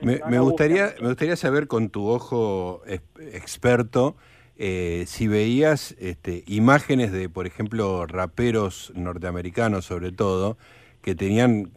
me, 0.00 0.20
me 0.26 0.38
gustaría, 0.40 0.86
gusta. 0.86 1.02
me 1.02 1.08
gustaría 1.08 1.36
saber 1.36 1.66
con 1.66 1.88
tu 1.90 2.08
ojo 2.08 2.82
ex- 2.86 3.02
experto 3.32 4.16
eh, 4.56 5.04
si 5.06 5.28
veías 5.28 5.94
este, 5.98 6.42
imágenes 6.46 7.12
de, 7.12 7.28
por 7.28 7.46
ejemplo, 7.46 8.06
raperos 8.06 8.92
norteamericanos 8.94 9.84
sobre 9.84 10.10
todo, 10.12 10.58
que 11.02 11.14
tenían 11.14 11.70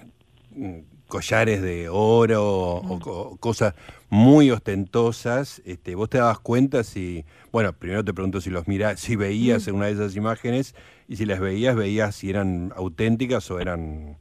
mm, 0.55 0.79
collares 1.07 1.61
de 1.61 1.89
oro 1.89 2.43
o, 2.77 2.99
co- 2.99 3.37
cosas 3.39 3.75
muy 4.09 4.49
ostentosas, 4.49 5.61
este, 5.65 5.93
vos 5.95 6.09
te 6.09 6.17
dabas 6.17 6.39
cuenta 6.39 6.83
si, 6.83 7.23
bueno, 7.51 7.73
primero 7.73 8.03
te 8.03 8.13
pregunto 8.13 8.41
si 8.41 8.49
los 8.49 8.67
mirás, 8.67 8.99
si 8.99 9.15
veías 9.15 9.67
en 9.67 9.75
una 9.75 9.85
de 9.87 9.91
esas 9.93 10.15
imágenes 10.15 10.73
y 11.07 11.17
si 11.17 11.25
las 11.25 11.39
veías, 11.39 11.75
veías 11.75 12.15
si 12.15 12.29
eran 12.29 12.73
auténticas 12.75 13.49
o 13.51 13.59
eran 13.59 14.17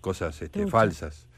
cosas 0.00 0.42
este, 0.42 0.66
falsas. 0.66 1.28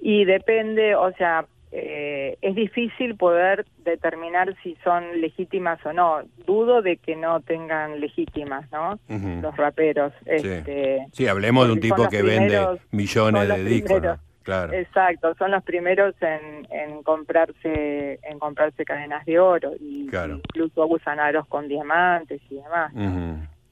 Y 0.00 0.24
depende, 0.24 0.94
o 0.94 1.12
sea, 1.12 1.44
eh, 1.72 2.36
es 2.42 2.54
difícil 2.56 3.16
poder 3.16 3.64
determinar 3.84 4.56
si 4.62 4.76
son 4.82 5.20
legítimas 5.20 5.78
o 5.86 5.92
no. 5.92 6.22
Dudo 6.46 6.82
de 6.82 6.96
que 6.96 7.14
no 7.16 7.40
tengan 7.40 8.00
legítimas, 8.00 8.70
¿no? 8.72 8.98
Los 9.40 9.56
raperos. 9.56 10.12
Este, 10.26 11.06
Sí, 11.12 11.28
hablemos 11.28 11.66
de 11.66 11.72
un 11.74 11.80
tipo 11.80 12.08
que 12.08 12.22
vende 12.22 12.58
millones 12.90 13.48
de 13.48 13.64
discos. 13.64 14.02
Claro. 14.42 14.72
Exacto, 14.72 15.34
son 15.38 15.50
los 15.50 15.62
primeros 15.62 16.14
en, 16.22 16.66
en 16.72 17.02
comprarse 17.02 18.18
en 18.22 18.38
comprarse 18.38 18.84
cadenas 18.86 19.24
de 19.26 19.38
oro 19.38 19.72
y 19.78 20.06
Claro. 20.06 20.36
incluso 20.36 20.86
usan 20.86 21.20
aros 21.20 21.46
con 21.46 21.68
diamantes 21.68 22.40
y 22.50 22.54
demás. 22.56 22.90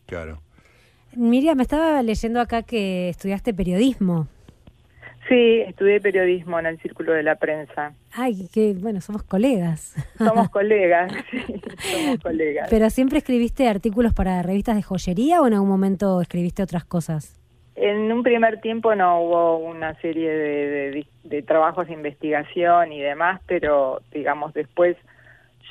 Claro. 0.07 0.41
Miriam, 1.17 1.57
me 1.57 1.63
estaba 1.63 2.03
leyendo 2.03 2.39
acá 2.41 2.63
que 2.63 3.09
estudiaste 3.09 3.55
periodismo. 3.55 4.29
Sí, 5.29 5.61
estudié 5.61 6.01
periodismo 6.01 6.59
en 6.59 6.67
el 6.67 6.79
Círculo 6.79 7.13
de 7.13 7.23
la 7.23 7.35
Prensa. 7.37 7.93
Ay, 8.15 8.49
que 8.53 8.73
bueno, 8.75 9.01
somos 9.03 9.23
colegas. 9.23 9.95
Somos 10.17 10.49
colegas, 10.59 11.13
sí, 11.31 11.39
somos 11.93 12.19
colegas. 12.21 12.69
¿Pero 12.71 12.89
siempre 12.89 13.19
escribiste 13.19 13.69
artículos 13.69 14.15
para 14.15 14.43
revistas 14.43 14.77
de 14.77 14.83
joyería 14.83 15.43
o 15.43 15.47
en 15.47 15.55
algún 15.55 15.69
momento 15.69 16.21
escribiste 16.23 16.63
otras 16.63 16.85
cosas? 16.85 17.35
En 17.77 18.11
un 18.11 18.23
primer 18.23 18.61
tiempo 18.61 18.95
no 18.95 19.21
hubo 19.21 19.59
una 19.59 19.95
serie 20.01 20.31
de, 20.31 20.91
de- 20.91 21.07
de 21.25 21.43
trabajos 21.43 21.87
de 21.87 21.93
investigación 21.93 22.91
y 22.93 23.01
demás, 23.01 23.41
pero 23.47 24.01
digamos 24.11 24.55
después, 24.55 24.97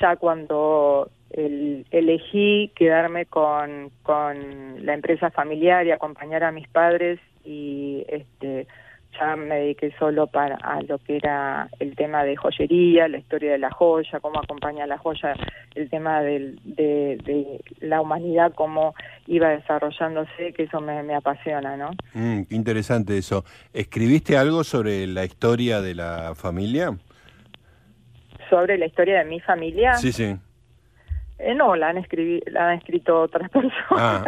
ya 0.00 0.14
cuando 0.16 1.10
el- 1.30 1.84
elegí 1.90 2.72
quedarme 2.76 3.26
con, 3.26 3.90
con 4.04 4.86
la 4.86 4.94
empresa 4.94 5.30
familiar 5.30 5.84
y 5.86 5.90
acompañar 5.90 6.44
a 6.44 6.52
mis 6.52 6.68
padres 6.68 7.18
y 7.44 8.04
este 8.08 8.66
ya 9.20 9.36
me 9.36 9.56
dediqué 9.56 9.92
solo 9.98 10.26
para 10.26 10.56
a 10.56 10.80
lo 10.82 10.98
que 10.98 11.16
era 11.16 11.68
el 11.78 11.94
tema 11.96 12.24
de 12.24 12.36
joyería, 12.36 13.08
la 13.08 13.18
historia 13.18 13.52
de 13.52 13.58
la 13.58 13.70
joya, 13.70 14.20
cómo 14.20 14.38
acompaña 14.40 14.86
la 14.86 14.98
joya, 14.98 15.34
el 15.74 15.88
tema 15.90 16.20
del, 16.22 16.58
de, 16.64 17.18
de 17.24 17.60
la 17.80 18.00
humanidad, 18.00 18.52
cómo 18.54 18.94
iba 19.26 19.48
desarrollándose, 19.50 20.52
que 20.52 20.64
eso 20.64 20.80
me, 20.80 21.02
me 21.02 21.14
apasiona, 21.14 21.76
¿no? 21.76 21.90
Mm, 22.14 22.42
qué 22.44 22.54
interesante 22.54 23.16
eso. 23.18 23.44
¿Escribiste 23.72 24.36
algo 24.36 24.64
sobre 24.64 25.06
la 25.06 25.24
historia 25.24 25.80
de 25.80 25.94
la 25.94 26.34
familia? 26.34 26.96
Sobre 28.50 28.78
la 28.78 28.86
historia 28.86 29.18
de 29.18 29.24
mi 29.24 29.40
familia, 29.40 29.94
Sí, 29.94 30.10
sí. 30.12 30.34
eh, 31.38 31.54
no, 31.54 31.76
la 31.76 31.90
han, 31.90 31.98
escribi- 31.98 32.42
la 32.50 32.70
han 32.70 32.78
escrito 32.78 33.20
otras 33.22 33.50
personas. 33.52 33.78
Ah, 33.90 34.24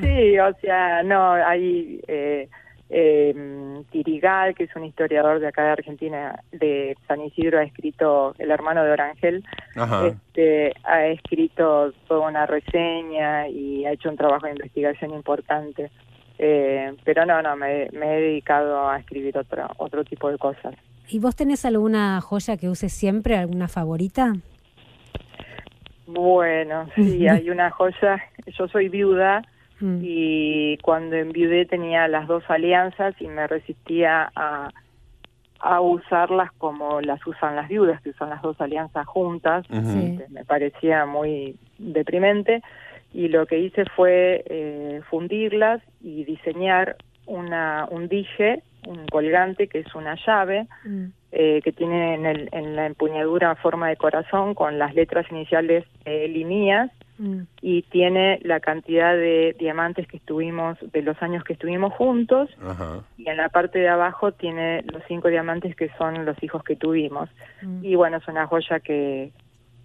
sí, 0.00 0.38
o 0.38 0.54
sea, 0.60 1.02
no, 1.02 1.32
hay 1.32 2.00
eh, 2.06 2.48
eh, 2.94 3.82
Tirigal, 3.90 4.54
que 4.54 4.64
es 4.64 4.76
un 4.76 4.84
historiador 4.84 5.40
de 5.40 5.48
acá 5.48 5.64
de 5.64 5.70
Argentina, 5.70 6.38
de 6.52 6.94
San 7.08 7.22
Isidro, 7.22 7.58
ha 7.58 7.62
escrito, 7.62 8.34
el 8.38 8.50
hermano 8.50 8.84
de 8.84 8.90
Orangel, 8.90 9.42
Ajá. 9.74 10.08
este, 10.08 10.74
ha 10.84 11.06
escrito 11.06 11.92
toda 12.06 12.28
una 12.28 12.44
reseña 12.44 13.48
y 13.48 13.86
ha 13.86 13.92
hecho 13.92 14.10
un 14.10 14.16
trabajo 14.18 14.44
de 14.44 14.52
investigación 14.52 15.14
importante. 15.14 15.90
Eh, 16.38 16.94
pero 17.02 17.24
no, 17.24 17.40
no, 17.40 17.56
me, 17.56 17.88
me 17.92 18.14
he 18.14 18.20
dedicado 18.20 18.86
a 18.88 18.98
escribir 18.98 19.38
otro, 19.38 19.66
otro 19.78 20.04
tipo 20.04 20.30
de 20.30 20.36
cosas. 20.36 20.74
¿Y 21.08 21.18
vos 21.18 21.34
tenés 21.34 21.64
alguna 21.64 22.20
joya 22.20 22.58
que 22.58 22.68
uses 22.68 22.92
siempre, 22.92 23.38
alguna 23.38 23.68
favorita? 23.68 24.34
Bueno, 26.06 26.88
sí, 26.94 27.26
hay 27.28 27.48
una 27.48 27.70
joya, 27.70 28.22
yo 28.58 28.68
soy 28.68 28.90
viuda 28.90 29.42
Mm. 29.82 29.98
y 30.02 30.78
cuando 30.78 31.16
enviudé 31.16 31.66
tenía 31.66 32.06
las 32.06 32.28
dos 32.28 32.44
alianzas 32.48 33.14
y 33.20 33.26
me 33.26 33.46
resistía 33.48 34.30
a, 34.36 34.70
a 35.58 35.80
usarlas 35.80 36.52
como 36.58 37.00
las 37.00 37.24
usan 37.26 37.56
las 37.56 37.68
viudas, 37.68 38.00
que 38.02 38.12
son 38.12 38.30
las 38.30 38.40
dos 38.42 38.60
alianzas 38.60 39.04
juntas. 39.06 39.66
Este, 39.70 40.26
me 40.30 40.44
parecía 40.44 41.04
muy 41.04 41.56
deprimente 41.78 42.62
y 43.12 43.26
lo 43.28 43.44
que 43.46 43.58
hice 43.58 43.84
fue 43.96 44.44
eh, 44.46 45.00
fundirlas 45.10 45.82
y 46.00 46.24
diseñar 46.24 46.96
una, 47.26 47.86
un 47.90 48.06
dije, 48.08 48.62
un 48.86 49.04
colgante 49.06 49.66
que 49.68 49.80
es 49.80 49.94
una 49.96 50.16
llave, 50.26 50.66
Mm. 50.84 51.04
eh, 51.32 51.60
que 51.64 51.72
tiene 51.72 52.14
en, 52.14 52.26
el- 52.26 52.48
en 52.52 52.76
la 52.76 52.86
empuñadura 52.86 53.54
forma 53.56 53.88
de 53.88 53.96
corazón 53.96 54.54
con 54.54 54.78
las 54.78 54.94
letras 54.94 55.26
iniciales 55.30 55.84
eh, 56.04 56.28
mías 56.44 56.90
Mm. 57.18 57.42
y 57.60 57.82
tiene 57.82 58.40
la 58.42 58.60
cantidad 58.60 59.14
de 59.14 59.54
diamantes 59.58 60.06
que 60.08 60.16
estuvimos, 60.16 60.78
de 60.92 61.02
los 61.02 61.22
años 61.22 61.44
que 61.44 61.52
estuvimos 61.52 61.92
juntos 61.92 62.48
Ajá. 62.64 63.04
y 63.18 63.28
en 63.28 63.36
la 63.36 63.50
parte 63.50 63.78
de 63.78 63.88
abajo 63.88 64.32
tiene 64.32 64.82
los 64.90 65.02
cinco 65.06 65.28
diamantes 65.28 65.76
que 65.76 65.90
son 65.98 66.24
los 66.24 66.42
hijos 66.42 66.64
que 66.64 66.74
tuvimos. 66.74 67.28
Mm. 67.60 67.84
Y 67.84 67.94
bueno, 67.96 68.16
es 68.16 68.26
una 68.28 68.46
joya 68.46 68.80
que, 68.80 69.30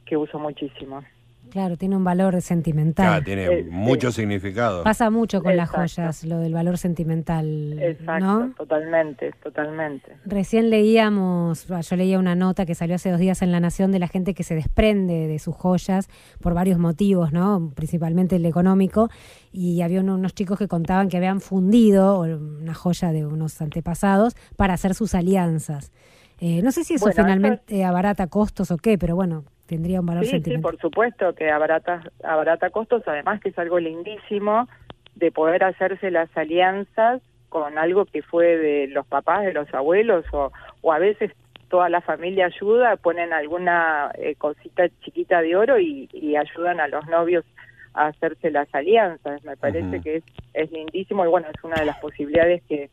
que 0.05 0.15
uso 0.15 0.39
muchísimo. 0.39 1.03
Claro, 1.50 1.77
tiene 1.77 1.96
un 1.96 2.04
valor 2.04 2.42
sentimental. 2.42 3.08
Claro, 3.08 3.24
tiene 3.24 3.46
Eh, 3.46 3.68
mucho 3.70 4.12
significado. 4.12 4.84
Pasa 4.84 5.10
mucho 5.10 5.42
con 5.42 5.56
las 5.56 5.70
joyas, 5.70 6.24
lo 6.24 6.39
del 6.39 6.54
valor 6.54 6.77
sentimental, 6.77 7.77
Exacto, 7.82 8.25
¿no? 8.25 8.54
totalmente, 8.56 9.32
totalmente. 9.44 10.18
Recién 10.25 10.70
leíamos, 10.70 11.68
yo 11.68 11.96
leía 11.96 12.20
una 12.20 12.36
nota 12.36 12.66
que 12.66 12.75
salió 12.75 12.96
hace 12.96 13.10
dos 13.12 13.20
días 13.20 13.42
en 13.42 13.51
La 13.51 13.60
Nación 13.60 13.92
de 13.92 14.00
la 14.00 14.08
gente 14.08 14.34
que 14.34 14.44
se 14.44 14.56
desprende 14.56 15.27
de 15.27 15.39
sus 15.39 15.56
joyas 15.56 16.10
por 16.42 16.54
varios 16.54 16.80
motivos, 16.80 17.32
¿no? 17.32 17.72
Principalmente 17.75 18.36
el 18.36 18.46
económico, 18.46 19.10
y 19.51 19.82
había 19.82 20.01
uno- 20.01 20.16
unos 20.16 20.34
chicos 20.34 20.58
que 20.60 20.68
contaban 20.68 21.08
que 21.10 21.18
habían 21.18 21.42
fundido 21.42 22.22
una 22.22 22.74
joya 22.74 23.12
de 23.12 23.25
unos 23.25 23.62
antepasados 23.62 24.36
para 24.56 24.74
hacer 24.74 24.94
sus 24.94 25.16
alianzas. 25.16 25.92
Eh, 26.39 26.62
no 26.62 26.72
sé 26.72 26.84
si 26.84 26.94
eso 26.96 27.06
Bueno, 27.06 27.24
finalmente 27.24 27.84
abarata 27.84 28.27
costos 28.27 28.70
o 28.70 28.77
qué, 28.77 28.98
pero 28.98 29.16
bueno, 29.16 29.44
tendría 29.68 30.00
un 30.00 30.08
valor 30.08 30.26
Sí, 30.26 30.42
sí, 30.44 30.58
por 30.58 30.80
supuesto 30.80 31.36
que 31.36 31.52
abarata, 31.52 32.02
abarata 32.24 32.70
costos, 32.70 33.04
además 33.06 33.42
que 33.42 33.50
es 33.50 33.60
algo 33.60 33.80
lindísimo 33.80 34.68
de 35.16 35.32
poder 35.32 35.64
hacerse 35.64 36.10
las 36.10 36.36
alianzas 36.36 37.22
con 37.50 37.78
algo 37.78 38.06
que 38.06 38.22
fue 38.22 38.58
de 38.58 38.88
los 38.88 39.06
papás, 39.06 39.46
de 39.46 39.54
los 39.54 39.72
abuelos, 39.74 40.26
o, 40.32 40.52
o 40.82 40.94
a 40.94 41.00
veces 41.00 41.32
toda 41.70 41.90
la 41.90 42.02
familia 42.02 42.46
ayuda, 42.46 42.96
ponen 42.98 43.34
alguna 43.34 44.12
eh, 44.18 44.36
cosita 44.36 44.84
chiquita 45.04 45.42
de 45.42 45.56
oro 45.56 45.80
y, 45.80 46.10
y 46.14 46.36
ayudan 46.36 46.80
a 46.80 46.88
los 46.88 47.06
novios 47.08 47.46
a 47.94 48.08
hacerse 48.08 48.52
las 48.52 48.74
alianzas. 48.74 49.44
Me 49.44 49.58
parece 49.58 50.02
que 50.02 50.18
es, 50.18 50.24
es 50.54 50.72
lindísimo 50.72 51.26
y 51.26 51.30
bueno, 51.30 51.48
es 51.54 51.64
una 51.64 51.76
de 51.76 51.86
las 51.86 51.98
posibilidades 52.00 52.62
que, 52.70 52.90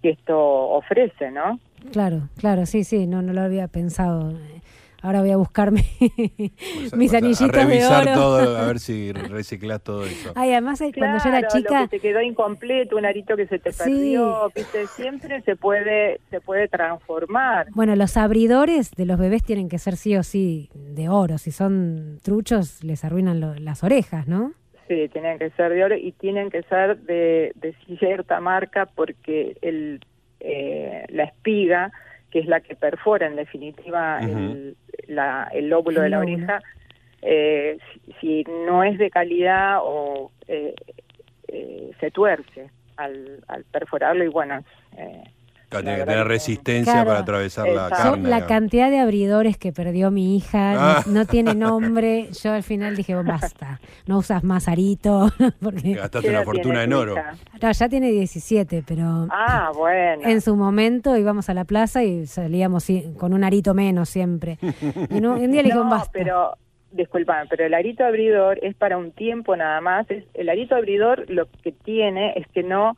que 0.00 0.10
esto 0.10 0.38
ofrece, 0.38 1.30
¿no? 1.30 1.58
Claro, 1.92 2.28
claro, 2.38 2.66
sí, 2.66 2.84
sí, 2.84 3.06
no, 3.06 3.22
no 3.22 3.32
lo 3.32 3.42
había 3.42 3.68
pensado. 3.68 4.32
Ahora 5.02 5.20
voy 5.20 5.30
a 5.30 5.36
buscarme 5.36 5.84
mis 6.96 7.12
Vas 7.12 7.14
a- 7.14 7.18
anillitos 7.18 7.54
a 7.54 7.66
revisar 7.66 8.04
de 8.04 8.12
oro. 8.12 8.20
todo, 8.20 8.56
a 8.58 8.66
ver 8.66 8.78
si 8.78 9.12
reciclas 9.12 9.82
todo 9.82 10.04
eso. 10.06 10.32
Ay, 10.34 10.52
además 10.52 10.80
eh, 10.80 10.90
cuando 10.96 11.18
yo 11.22 11.28
era 11.28 11.46
chica, 11.48 11.82
lo 11.82 11.88
que 11.88 11.98
te 11.98 12.00
quedó 12.00 12.20
incompleto, 12.22 12.96
un 12.96 13.04
arito 13.06 13.36
que 13.36 13.46
se 13.46 13.58
te 13.58 13.72
Sí. 13.72 13.78
perdió, 13.84 14.50
viste, 14.54 14.86
siempre 14.88 15.42
se 15.42 15.56
puede 15.56 16.20
se 16.30 16.40
puede 16.40 16.68
transformar. 16.68 17.66
bueno, 17.74 17.94
los 17.96 18.16
abridores 18.16 18.90
de 18.92 19.06
los 19.06 19.18
bebés 19.18 19.42
tienen 19.44 19.68
que 19.68 19.78
ser 19.78 19.96
sí 19.96 20.16
o 20.16 20.22
sí 20.22 20.70
de 20.74 21.08
oro. 21.08 21.38
Si 21.38 21.50
son 21.52 22.18
truchos, 22.22 22.82
les 22.82 23.04
arruinan 23.04 23.40
lo- 23.40 23.54
las 23.54 23.84
orejas, 23.84 24.26
¿no? 24.26 24.52
Sí, 24.88 25.08
tienen 25.12 25.38
que 25.38 25.50
ser 25.50 25.72
de 25.72 25.84
oro 25.84 25.96
y 25.96 26.12
tienen 26.12 26.48
que 26.48 26.62
ser 26.62 26.96
de, 26.98 27.52
de 27.56 27.74
cierta 27.98 28.40
marca 28.40 28.86
porque 28.86 29.56
el 29.60 30.00
eh, 30.40 31.04
la 31.08 31.24
espiga, 31.24 31.90
que 32.30 32.38
es 32.40 32.46
la 32.46 32.60
que 32.60 32.76
perfora 32.76 33.26
en 33.26 33.36
definitiva 33.36 34.20
el, 34.20 34.76
la- 35.08 35.48
el 35.52 35.68
lóbulo 35.68 36.00
de 36.02 36.08
la 36.10 36.18
oreja, 36.20 36.60
eh, 37.22 37.78
si, 38.20 38.44
si 38.44 38.44
no 38.66 38.84
es 38.84 38.98
de 38.98 39.10
calidad 39.10 39.78
o 39.82 40.30
eh, 40.48 40.74
eh, 41.48 41.90
se 42.00 42.10
tuerce 42.10 42.70
al, 42.96 43.42
al 43.48 43.64
perforarlo 43.64 44.24
y 44.24 44.28
bueno, 44.28 44.64
eh, 44.96 45.24
tiene 45.68 45.96
que 45.96 46.04
tener 46.04 46.26
resistencia 46.26 46.92
Claro. 46.92 47.08
para 47.08 47.20
atravesar 47.20 47.68
la 47.68 47.88
carne. 47.90 48.22
la 48.22 48.36
digamos. 48.36 48.48
cantidad 48.48 48.90
de 48.90 48.98
abridores 49.00 49.58
que 49.58 49.72
perdió 49.72 50.10
mi 50.10 50.36
hija 50.36 50.72
no- 50.74 50.80
Ah. 50.80 51.02
no, 51.06 51.24
tiene 51.26 51.54
nombre. 51.54 52.28
Yo 52.42 52.52
al 52.52 52.62
final 52.62 52.94
dije, 52.96 53.14
"Bueno, 53.14 53.32
basta, 53.32 53.80
no 54.06 54.18
usas 54.18 54.44
más 54.44 54.68
arito. 54.68 55.30
porque 55.60 55.94
Gastaste 55.94 56.28
¿qué 56.28 56.34
una 56.34 56.44
fortuna 56.44 56.84
en 56.84 56.92
oro. 56.92 57.14
no, 57.60 57.72
ya 57.72 57.88
tiene 57.88 58.10
17, 58.12 58.84
pero 58.86 59.26
Ah, 59.30 59.70
bueno. 59.74 60.22
en 60.28 60.40
su 60.40 60.54
momento 60.56 61.16
íbamos 61.16 61.48
a 61.50 61.54
la 61.54 61.64
plaza 61.64 62.04
y 62.04 62.26
salíamos 62.26 62.86
con 63.18 63.32
un 63.34 63.42
arito 63.44 63.74
menos 63.74 64.08
siempre. 64.08 64.58
Y 65.10 65.20
no- 65.20 65.34
un 65.34 65.50
día 65.50 65.62
le 65.62 65.68
dije, 65.68 65.74
no, 65.74 65.88
basta. 65.90 66.10
pero 66.12 66.56
disculpame, 66.92 67.46
pero 67.50 67.66
el 67.66 67.74
arito 67.74 68.04
abridor 68.04 68.58
es 68.62 68.74
para 68.74 68.96
un 68.96 69.10
tiempo 69.12 69.54
nada 69.56 69.80
más. 69.80 70.10
Es, 70.10 70.24
el 70.34 70.48
arito 70.48 70.74
abridor 70.76 71.28
lo 71.28 71.46
que 71.62 71.72
tiene 71.72 72.32
es 72.36 72.46
que 72.48 72.62
no 72.62 72.94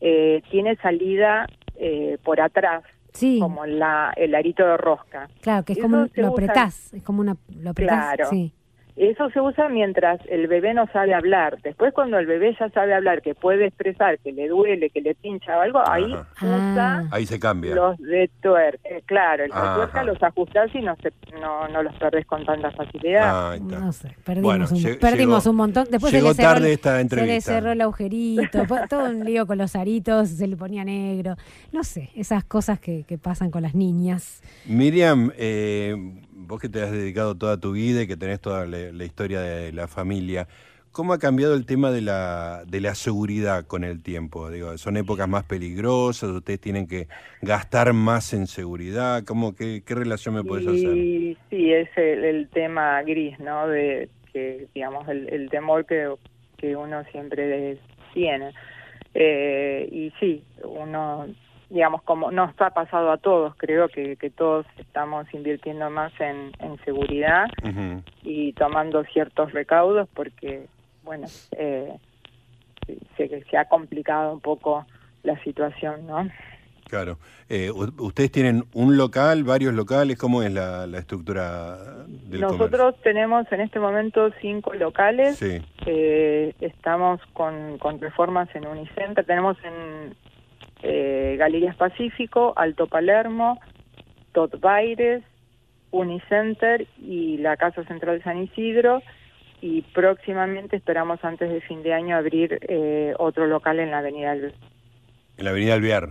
eh, 0.00 0.42
tiene 0.50 0.76
salida 0.76 1.46
eh, 1.78 2.18
por 2.22 2.40
atrás, 2.40 2.82
Sí, 3.12 3.38
como 3.40 3.64
la 3.64 4.12
el 4.16 4.34
arito 4.34 4.66
de 4.66 4.76
rosca. 4.76 5.28
claro, 5.40 5.64
que 5.64 5.72
es 5.72 5.78
eso 5.78 5.86
como 5.88 5.96
lo 5.98 6.04
usa- 6.04 6.28
apretás, 6.28 6.92
es 6.94 7.02
como 7.02 7.20
una, 7.20 7.36
lo 7.60 7.70
apretás, 7.70 8.14
Claro. 8.16 8.30
sí. 8.30 8.52
Eso 8.96 9.28
se 9.30 9.40
usa 9.40 9.68
mientras 9.68 10.18
el 10.28 10.46
bebé 10.46 10.72
no 10.72 10.86
sabe 10.92 11.12
hablar. 11.12 11.58
Después 11.62 11.92
cuando 11.92 12.18
el 12.18 12.26
bebé 12.26 12.56
ya 12.58 12.70
sabe 12.70 12.94
hablar, 12.94 13.20
que 13.20 13.34
puede 13.34 13.66
expresar, 13.66 14.18
que 14.20 14.32
le 14.32 14.48
duele, 14.48 14.88
que 14.90 15.02
le 15.02 15.14
pincha 15.14 15.58
o 15.58 15.60
algo, 15.60 15.82
ahí 15.86 16.12
Ajá. 16.14 16.26
usa 16.42 16.96
Ah. 16.98 17.04
Ahí 17.10 17.26
se 17.26 17.38
cambia. 17.38 17.74
los 17.74 17.98
de 17.98 18.30
tuerca. 18.42 18.78
Eh, 18.88 19.02
claro, 19.04 19.44
el 19.44 19.50
de 19.50 19.56
tuerca 19.74 20.02
los 20.04 20.22
ajustás 20.22 20.74
y 20.74 20.80
no, 20.80 20.96
se, 21.02 21.12
no, 21.40 21.68
no 21.68 21.82
los 21.82 21.94
perdés 21.96 22.24
con 22.26 22.44
tanta 22.46 22.70
facilidad. 22.70 23.54
Está. 23.56 23.78
No 23.78 23.92
sé, 23.92 24.16
perdimos, 24.24 24.42
Bueno, 24.42 24.64
un, 24.70 24.98
perdimos 24.98 25.44
llegó- 25.44 25.50
un 25.50 25.56
montón. 25.56 25.86
Después 25.90 26.12
llegó 26.12 26.28
se 26.32 26.42
le 26.42 26.42
cerró, 26.42 26.54
tarde 26.54 26.72
esta 26.72 26.90
Se 26.90 26.96
le 26.96 27.00
entrevista. 27.02 27.52
cerró 27.52 27.72
el 27.72 27.80
agujerito, 27.82 28.64
fue 28.66 28.88
todo 28.88 29.10
un 29.10 29.24
lío 29.24 29.46
con 29.46 29.58
los 29.58 29.76
aritos, 29.76 30.28
se 30.30 30.46
le 30.46 30.56
ponía 30.56 30.84
negro. 30.84 31.36
No 31.72 31.84
sé, 31.84 32.10
esas 32.16 32.44
cosas 32.44 32.80
que, 32.80 33.04
que 33.04 33.18
pasan 33.18 33.50
con 33.50 33.62
las 33.62 33.74
niñas. 33.74 34.42
Miriam, 34.66 35.30
eh, 35.36 35.94
vos 36.36 36.60
que 36.60 36.68
te 36.68 36.82
has 36.82 36.92
dedicado 36.92 37.34
toda 37.34 37.58
tu 37.58 37.72
vida 37.72 38.02
y 38.02 38.06
que 38.06 38.16
tenés 38.16 38.40
toda 38.40 38.66
la, 38.66 38.92
la 38.92 39.04
historia 39.04 39.40
de 39.40 39.72
la 39.72 39.88
familia, 39.88 40.46
¿cómo 40.92 41.12
ha 41.12 41.18
cambiado 41.18 41.54
el 41.54 41.66
tema 41.66 41.90
de 41.90 42.02
la, 42.02 42.64
de 42.66 42.80
la 42.80 42.94
seguridad 42.94 43.66
con 43.66 43.84
el 43.84 44.02
tiempo? 44.02 44.50
Digo, 44.50 44.76
¿Son 44.78 44.96
épocas 44.96 45.28
más 45.28 45.44
peligrosas? 45.44 46.30
¿Ustedes 46.30 46.60
tienen 46.60 46.86
que 46.86 47.08
gastar 47.42 47.92
más 47.92 48.32
en 48.32 48.46
seguridad? 48.46 49.24
¿Cómo, 49.24 49.54
qué, 49.54 49.82
qué 49.84 49.94
relación 49.94 50.34
me 50.34 50.44
puedes 50.44 50.66
hacer? 50.66 50.94
Sí, 51.50 51.72
es 51.72 51.88
el, 51.96 52.24
el 52.24 52.48
tema 52.48 53.02
gris, 53.02 53.38
¿no? 53.40 53.68
De 53.68 54.08
que, 54.32 54.68
digamos, 54.74 55.08
el, 55.08 55.28
el 55.32 55.48
temor 55.50 55.86
que, 55.86 56.14
que 56.58 56.76
uno 56.76 57.02
siempre 57.12 57.78
tiene. 58.12 58.52
Eh, 59.14 59.88
y 59.90 60.12
sí, 60.20 60.44
uno, 60.62 61.26
digamos, 61.70 62.02
como 62.02 62.30
nos 62.30 62.50
ha 62.60 62.70
pasado 62.70 63.10
a 63.10 63.18
todos, 63.18 63.54
creo 63.56 63.88
que, 63.88 64.16
que 64.16 64.30
todos 64.30 64.66
estamos 64.78 65.26
invirtiendo 65.34 65.90
más 65.90 66.12
en, 66.20 66.52
en 66.58 66.78
seguridad 66.84 67.46
y 68.22 68.52
tomando 68.52 69.04
ciertos 69.04 69.52
recaudos 69.52 70.08
porque, 70.14 70.66
bueno, 71.02 71.26
eh, 71.52 71.92
se, 73.16 73.44
se 73.44 73.56
ha 73.56 73.64
complicado 73.66 74.32
un 74.32 74.40
poco 74.40 74.86
la 75.22 75.36
situación, 75.42 76.06
¿no? 76.06 76.28
Claro. 76.88 77.18
Eh, 77.48 77.70
¿Ustedes 77.70 78.30
tienen 78.30 78.64
un 78.72 78.96
local, 78.96 79.42
varios 79.44 79.74
locales? 79.74 80.16
¿Cómo 80.18 80.42
es 80.42 80.52
la, 80.52 80.86
la 80.86 80.98
estructura 80.98 81.76
del 82.06 82.40
Nosotros 82.40 82.94
tenemos 83.02 83.50
en 83.50 83.60
este 83.60 83.80
momento 83.80 84.30
cinco 84.40 84.72
locales. 84.74 85.36
Sí. 85.36 85.60
Eh, 85.84 86.54
estamos 86.60 87.20
con, 87.32 87.78
con 87.78 88.00
reformas 88.00 88.48
en 88.54 88.66
Unicenter. 88.66 89.24
Tenemos 89.24 89.56
en 89.64 90.14
eh, 90.82 91.36
Galerías 91.38 91.76
Pacífico, 91.76 92.52
Alto 92.56 92.86
Palermo, 92.86 93.60
Tot 94.32 94.60
Baires, 94.60 95.22
Unicenter 95.90 96.86
y 96.98 97.38
la 97.38 97.56
Casa 97.56 97.84
Central 97.84 98.18
de 98.18 98.24
San 98.24 98.42
Isidro. 98.42 99.02
Y 99.62 99.82
próximamente 99.82 100.76
esperamos 100.76 101.24
antes 101.24 101.48
de 101.48 101.60
fin 101.62 101.82
de 101.82 101.94
año 101.94 102.16
abrir 102.16 102.58
eh, 102.68 103.14
otro 103.18 103.46
local 103.46 103.80
en 103.80 103.90
la 103.90 103.98
Avenida 103.98 104.32
Alvear. 104.32 104.52
En 105.38 105.44
la 105.44 105.50
Avenida 105.50 105.74
Alvear. 105.74 106.10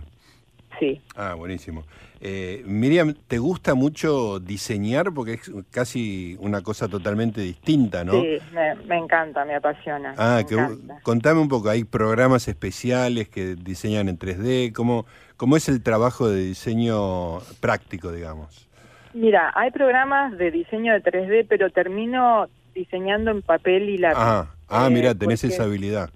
Sí. 0.78 1.00
Ah, 1.14 1.34
buenísimo. 1.34 1.84
Eh, 2.20 2.62
Miriam, 2.66 3.14
¿te 3.28 3.38
gusta 3.38 3.74
mucho 3.74 4.40
diseñar? 4.40 5.12
Porque 5.14 5.34
es 5.34 5.50
casi 5.70 6.36
una 6.40 6.62
cosa 6.62 6.88
totalmente 6.88 7.40
distinta, 7.40 8.04
¿no? 8.04 8.12
Sí, 8.20 8.38
me, 8.52 8.74
me 8.86 8.96
encanta, 8.98 9.44
me 9.44 9.54
apasiona. 9.54 10.14
Ah, 10.16 10.38
me 10.42 10.46
que, 10.46 10.54
encanta. 10.54 11.00
contame 11.02 11.40
un 11.40 11.48
poco, 11.48 11.68
hay 11.70 11.84
programas 11.84 12.48
especiales 12.48 13.28
que 13.28 13.54
diseñan 13.54 14.08
en 14.08 14.18
3D, 14.18 14.72
¿cómo, 14.72 15.06
cómo 15.36 15.56
es 15.56 15.68
el 15.68 15.82
trabajo 15.82 16.28
de 16.28 16.40
diseño 16.42 17.38
práctico, 17.60 18.12
digamos? 18.12 18.68
Mira, 19.14 19.50
hay 19.54 19.70
programas 19.70 20.36
de 20.36 20.50
diseño 20.50 20.92
de 20.92 21.02
3D, 21.02 21.46
pero 21.48 21.70
termino 21.70 22.48
diseñando 22.74 23.30
en 23.30 23.40
papel 23.42 23.88
y 23.88 23.96
lápiz. 23.98 24.16
Ah, 24.20 24.54
ah 24.68 24.86
Eh, 24.88 24.90
mira, 24.90 25.14
tenés 25.14 25.40
porque- 25.40 25.54
esa 25.54 25.64
habilidad. 25.64 26.10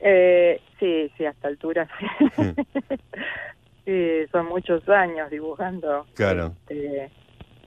Eh, 0.00 0.60
sí, 0.78 1.10
sí, 1.16 1.24
hasta 1.24 1.48
altura. 1.48 1.88
sí, 2.36 2.42
son 4.32 4.46
muchos 4.46 4.88
años 4.88 5.30
dibujando. 5.30 6.06
Claro. 6.14 6.52
Este, 6.68 7.10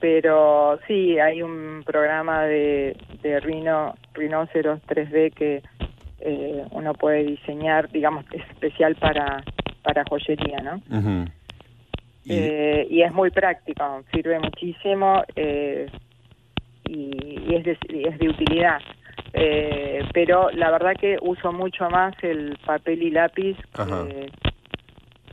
pero 0.00 0.78
sí, 0.86 1.18
hay 1.18 1.42
un 1.42 1.82
programa 1.84 2.44
de, 2.44 2.96
de 3.22 3.38
rino, 3.40 3.94
rinoceros 4.14 4.80
3D 4.86 5.32
que 5.34 5.62
eh, 6.20 6.64
uno 6.70 6.94
puede 6.94 7.24
diseñar, 7.24 7.90
digamos, 7.90 8.24
especial 8.32 8.96
para, 8.96 9.44
para 9.82 10.04
joyería, 10.08 10.58
¿no? 10.58 10.82
y... 12.24 12.32
Eh, 12.32 12.86
y... 12.90 13.02
es 13.02 13.12
muy 13.12 13.30
práctico, 13.30 14.02
sirve 14.12 14.38
muchísimo 14.40 15.22
eh, 15.36 15.86
y, 16.86 17.54
es 17.54 17.64
de, 17.64 17.78
es 18.08 18.18
de 18.18 18.28
utilidad. 18.28 18.80
Eh, 19.32 20.02
pero 20.12 20.50
la 20.50 20.70
verdad 20.70 20.94
que 20.98 21.18
uso 21.20 21.52
mucho 21.52 21.88
más 21.88 22.14
el 22.22 22.58
papel 22.64 23.02
y 23.02 23.10
lápiz 23.10 23.56
que, 23.74 24.32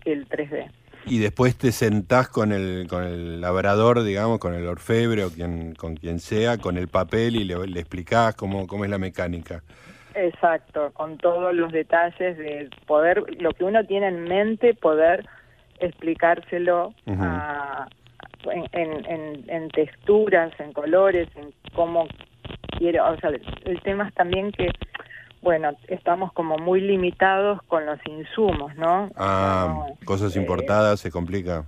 que, 0.03 0.11
el 0.11 0.27
3D. 0.27 0.69
Y 1.09 1.19
después 1.19 1.57
te 1.57 1.71
sentás 1.71 2.27
con 2.27 2.51
el, 2.51 2.87
con 2.89 3.03
el 3.03 3.41
labrador, 3.41 4.03
digamos, 4.03 4.39
con 4.39 4.53
el 4.53 4.67
orfebre 4.67 5.23
o 5.23 5.29
quien, 5.29 5.73
con 5.73 5.95
quien 5.95 6.19
sea, 6.19 6.57
con 6.57 6.77
el 6.77 6.87
papel 6.89 7.35
y 7.35 7.45
le, 7.45 7.65
le 7.67 7.79
explicás 7.79 8.35
cómo, 8.35 8.67
cómo 8.67 8.83
es 8.83 8.89
la 8.91 8.97
mecánica. 8.97 9.63
Exacto, 10.15 10.91
con 10.93 11.17
todos 11.17 11.53
los 11.53 11.71
detalles 11.71 12.37
de 12.37 12.69
poder, 12.87 13.23
lo 13.39 13.51
que 13.51 13.63
uno 13.63 13.85
tiene 13.85 14.07
en 14.07 14.23
mente, 14.23 14.73
poder 14.73 15.25
explicárselo 15.79 16.93
a, 17.05 17.87
en, 18.51 19.45
en, 19.47 19.69
texturas, 19.69 20.51
en 20.59 20.73
colores, 20.73 21.27
en 21.35 21.53
cómo 21.73 22.07
quiero, 22.77 23.11
o 23.11 23.17
sea, 23.17 23.29
el 23.65 23.81
tema 23.81 24.07
es 24.07 24.13
también 24.15 24.51
que, 24.51 24.71
bueno, 25.47 25.69
estamos 25.87 26.33
como 26.33 26.57
muy 26.57 26.81
limitados 26.81 27.61
con 27.69 27.85
los 27.85 27.97
insumos, 28.05 28.75
¿no? 28.75 29.09
Ah, 29.15 29.85
cosas 30.03 30.35
eh, 30.35 30.39
importadas 30.41 30.99
se 30.99 31.09
complica. 31.09 31.63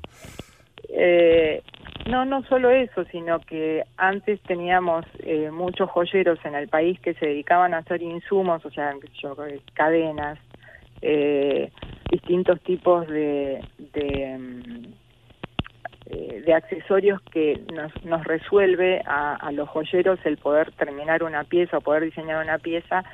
Eh, 0.90 1.64
no, 2.10 2.26
no 2.26 2.44
solo 2.44 2.72
eso, 2.72 3.06
sino 3.06 3.40
que 3.40 3.86
antes 3.96 4.42
teníamos 4.42 5.06
eh, 5.20 5.50
muchos 5.50 5.90
joyeros 5.92 6.40
en 6.44 6.56
el 6.56 6.68
país 6.68 7.00
que 7.00 7.14
se 7.14 7.28
dedicaban 7.28 7.74
a 7.74 7.78
hacer 7.78 8.02
insumos, 8.02 8.66
o 8.66 8.70
sea, 8.70 8.94
yo, 9.22 9.38
cadenas, 9.74 10.38
eh, 11.02 11.72
distintos 12.12 12.60
tipos 12.60 13.08
de, 13.08 13.64
de, 13.78 14.38
mm, 14.38 14.86
eh, 16.08 16.44
de, 16.46 16.54
accesorios 16.54 17.22
que 17.32 17.64
nos, 17.74 17.94
nos 18.04 18.26
resuelve 18.26 19.02
a, 19.06 19.36
a, 19.36 19.54
los 19.54 19.70
joyeros 19.70 20.20
el 20.26 20.36
poder 20.36 20.74
terminar 20.74 21.24
una 21.24 21.46
pieza 21.46 21.78
o 21.78 21.82
poder 21.82 22.04
diseñar 22.04 22.44
una 22.44 22.58
pieza 22.58 23.06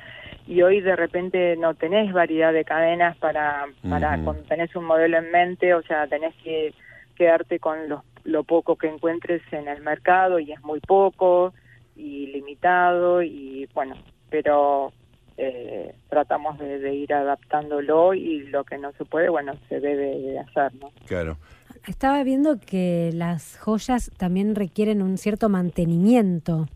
y 0.46 0.62
hoy 0.62 0.80
de 0.80 0.96
repente 0.96 1.56
no 1.56 1.74
tenés 1.74 2.12
variedad 2.12 2.52
de 2.52 2.64
cadenas 2.64 3.16
para, 3.16 3.66
para 3.88 4.22
cuando 4.22 4.42
tenés 4.44 4.74
un 4.76 4.84
modelo 4.84 5.18
en 5.18 5.30
mente, 5.30 5.74
o 5.74 5.82
sea, 5.82 6.06
tenés 6.06 6.34
que 6.42 6.72
quedarte 7.16 7.58
con 7.58 7.88
los, 7.88 8.02
lo 8.24 8.44
poco 8.44 8.76
que 8.76 8.88
encuentres 8.88 9.42
en 9.52 9.68
el 9.68 9.82
mercado 9.82 10.38
y 10.38 10.52
es 10.52 10.62
muy 10.62 10.80
poco 10.80 11.52
y 11.96 12.26
limitado 12.28 13.22
y 13.22 13.68
bueno, 13.74 13.96
pero 14.30 14.92
eh, 15.36 15.94
tratamos 16.08 16.58
de, 16.58 16.94
ir 16.94 17.12
adaptándolo 17.12 18.14
y 18.14 18.46
lo 18.46 18.64
que 18.64 18.78
no 18.78 18.92
se 18.92 19.04
puede, 19.04 19.28
bueno, 19.28 19.54
se 19.68 19.80
debe 19.80 20.18
de 20.18 20.38
hacer, 20.38 20.74
¿no? 20.76 20.90
Claro. 21.06 21.38
Estaba 21.86 22.22
viendo 22.24 22.58
que 22.58 23.10
las 23.12 23.58
joyas 23.58 24.10
también 24.16 24.54
requieren 24.54 25.02
un 25.02 25.18
cierto 25.18 25.48
mantenimiento. 25.48 26.66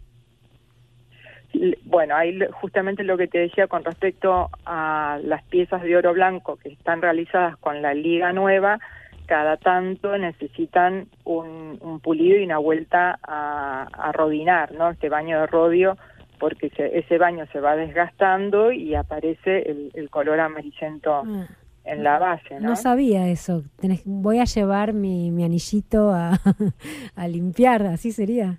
Bueno, 1.84 2.16
ahí 2.16 2.38
justamente 2.52 3.02
lo 3.02 3.16
que 3.16 3.26
te 3.26 3.38
decía 3.38 3.66
con 3.66 3.84
respecto 3.84 4.50
a 4.64 5.18
las 5.22 5.42
piezas 5.44 5.82
de 5.82 5.96
oro 5.96 6.12
blanco 6.12 6.56
que 6.56 6.70
están 6.70 7.02
realizadas 7.02 7.56
con 7.56 7.82
la 7.82 7.92
liga 7.92 8.32
nueva, 8.32 8.78
cada 9.26 9.56
tanto 9.56 10.16
necesitan 10.18 11.06
un, 11.24 11.78
un 11.80 12.00
pulido 12.00 12.38
y 12.38 12.44
una 12.44 12.58
vuelta 12.58 13.18
a, 13.22 13.82
a, 13.92 14.12
rodinar, 14.12 14.72
¿no? 14.72 14.90
Este 14.90 15.08
baño 15.08 15.40
de 15.40 15.46
rodio, 15.46 15.96
porque 16.40 16.72
ese 16.74 17.18
baño 17.18 17.46
se 17.52 17.60
va 17.60 17.76
desgastando 17.76 18.72
y 18.72 18.94
aparece 18.94 19.70
el, 19.70 19.92
el 19.94 20.10
color 20.10 20.40
amarillento 20.40 21.22
ah. 21.24 21.46
en 21.84 22.02
la 22.02 22.18
base, 22.18 22.58
¿no? 22.58 22.70
No 22.70 22.76
sabía 22.76 23.28
eso. 23.28 23.62
voy 24.04 24.40
a 24.40 24.44
llevar 24.44 24.94
mi, 24.94 25.30
mi 25.30 25.44
anillito 25.44 26.10
a, 26.10 26.32
a 27.14 27.28
limpiar, 27.28 27.86
así 27.86 28.10
sería. 28.10 28.58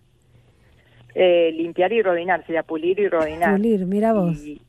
Eh, 1.13 1.51
limpiar 1.53 1.91
y 1.91 2.01
rodinar, 2.01 2.45
sería 2.45 2.63
pulir 2.63 2.99
y 2.99 3.09
rodinar. 3.09 3.57
Pulir, 3.57 3.85
mira 3.85 4.13
vos. 4.13 4.37
Y, 4.45 4.61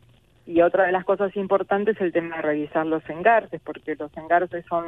y 0.46 0.60
otra 0.60 0.86
de 0.86 0.92
las 0.92 1.04
cosas 1.04 1.34
importantes 1.36 1.96
es 1.96 2.02
el 2.02 2.12
tema 2.12 2.36
de 2.36 2.42
revisar 2.42 2.84
los 2.86 3.08
engarces, 3.08 3.60
porque 3.62 3.94
los 3.94 4.14
engarces 4.16 4.64
son 4.68 4.84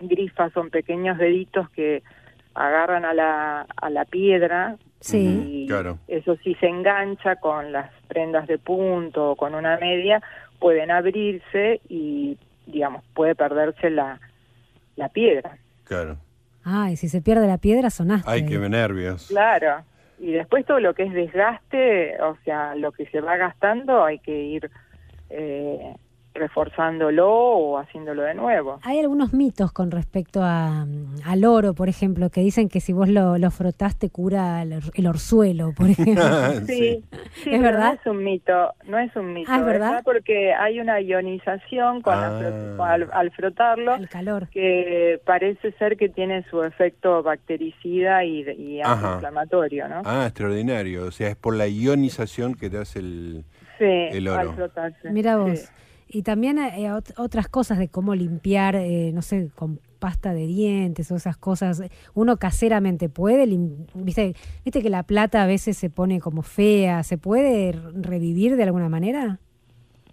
grifas, 0.00 0.52
son 0.52 0.70
pequeños 0.70 1.18
deditos 1.18 1.68
que 1.70 2.02
agarran 2.54 3.04
a 3.04 3.12
la, 3.12 3.66
a 3.76 3.90
la 3.90 4.06
piedra 4.06 4.76
sí. 5.00 5.42
y 5.46 5.66
claro. 5.66 5.98
eso 6.08 6.36
si 6.36 6.54
se 6.54 6.66
engancha 6.66 7.36
con 7.36 7.70
las 7.70 7.90
prendas 8.08 8.46
de 8.46 8.58
punto 8.58 9.32
o 9.32 9.36
con 9.36 9.54
una 9.54 9.76
media, 9.76 10.22
pueden 10.58 10.90
abrirse 10.90 11.82
y, 11.88 12.38
digamos, 12.66 13.04
puede 13.14 13.34
perderse 13.34 13.90
la, 13.90 14.18
la 14.96 15.10
piedra. 15.10 15.58
Claro. 15.84 16.16
Ah, 16.64 16.90
y 16.90 16.96
si 16.96 17.08
se 17.08 17.20
pierde 17.20 17.46
la 17.46 17.58
piedra 17.58 17.90
sonaste. 17.90 18.30
Ay, 18.30 18.46
qué 18.46 18.58
nervios. 18.58 19.28
Claro. 19.28 19.84
Y 20.18 20.32
después 20.32 20.64
todo 20.64 20.80
lo 20.80 20.94
que 20.94 21.04
es 21.04 21.12
desgaste, 21.12 22.20
o 22.22 22.36
sea, 22.44 22.74
lo 22.74 22.92
que 22.92 23.06
se 23.06 23.20
va 23.20 23.36
gastando 23.36 24.04
hay 24.04 24.18
que 24.18 24.32
ir 24.32 24.70
eh, 25.30 25.94
reforzándolo 26.38 27.28
o 27.28 27.78
haciéndolo 27.78 28.22
de 28.22 28.34
nuevo. 28.34 28.78
Hay 28.82 29.00
algunos 29.00 29.32
mitos 29.32 29.72
con 29.72 29.90
respecto 29.90 30.42
a, 30.42 30.86
al 31.24 31.44
oro, 31.44 31.74
por 31.74 31.88
ejemplo, 31.88 32.30
que 32.30 32.40
dicen 32.40 32.68
que 32.68 32.80
si 32.80 32.92
vos 32.92 33.08
lo, 33.08 33.38
lo 33.38 33.50
frotás 33.50 33.96
cura 34.10 34.62
el, 34.62 35.06
orzuelo, 35.06 35.72
por 35.76 35.90
ejemplo. 35.90 36.24
sí, 36.66 37.04
sí, 37.34 37.50
¿Es 37.50 37.62
verdad? 37.62 37.94
No 37.94 38.00
es 38.00 38.06
un 38.06 38.24
mito, 38.24 38.74
no 38.86 38.98
es 38.98 39.16
un 39.16 39.32
mito. 39.32 39.50
Ah, 39.52 39.58
¿es 39.58 39.64
verdad? 39.64 40.02
Porque 40.04 40.52
hay 40.54 40.80
una 40.80 41.00
ionización 41.00 42.02
con 42.02 42.14
ah. 42.14 42.96
al, 43.12 43.30
frotarlo. 43.32 43.94
El 43.96 44.08
calor. 44.08 44.48
Que 44.50 45.20
parece 45.24 45.72
ser 45.72 45.96
que 45.96 46.08
tiene 46.08 46.44
su 46.50 46.62
efecto 46.62 47.22
bactericida 47.22 48.24
y, 48.24 48.42
y 48.42 48.80
antiinflamatorio, 48.82 49.88
¿no? 49.88 50.02
Ah, 50.04 50.24
extraordinario. 50.26 51.04
O 51.06 51.10
sea, 51.10 51.28
es 51.28 51.36
por 51.36 51.54
la 51.56 51.66
ionización 51.66 52.54
que 52.54 52.70
te 52.70 52.78
hace 52.78 53.00
el, 53.00 53.44
el 53.78 54.28
oro. 54.28 54.40
Al 54.40 54.54
frotarse. 54.54 55.10
Mira 55.10 55.36
vos. 55.36 55.70
Y 56.08 56.22
también 56.22 56.58
hay 56.58 56.86
otras 56.88 57.48
cosas 57.48 57.78
de 57.78 57.88
cómo 57.88 58.14
limpiar, 58.14 58.76
eh, 58.76 59.10
no 59.12 59.22
sé, 59.22 59.50
con 59.54 59.80
pasta 59.98 60.32
de 60.34 60.46
dientes 60.46 61.10
o 61.10 61.16
esas 61.16 61.36
cosas. 61.36 61.82
Uno 62.14 62.36
caseramente 62.36 63.08
puede, 63.08 63.46
¿viste? 63.94 64.34
¿viste 64.64 64.82
que 64.82 64.90
la 64.90 65.02
plata 65.02 65.42
a 65.42 65.46
veces 65.46 65.76
se 65.76 65.90
pone 65.90 66.20
como 66.20 66.42
fea? 66.42 67.02
¿Se 67.02 67.18
puede 67.18 67.72
revivir 67.94 68.56
de 68.56 68.62
alguna 68.62 68.88
manera? 68.88 69.38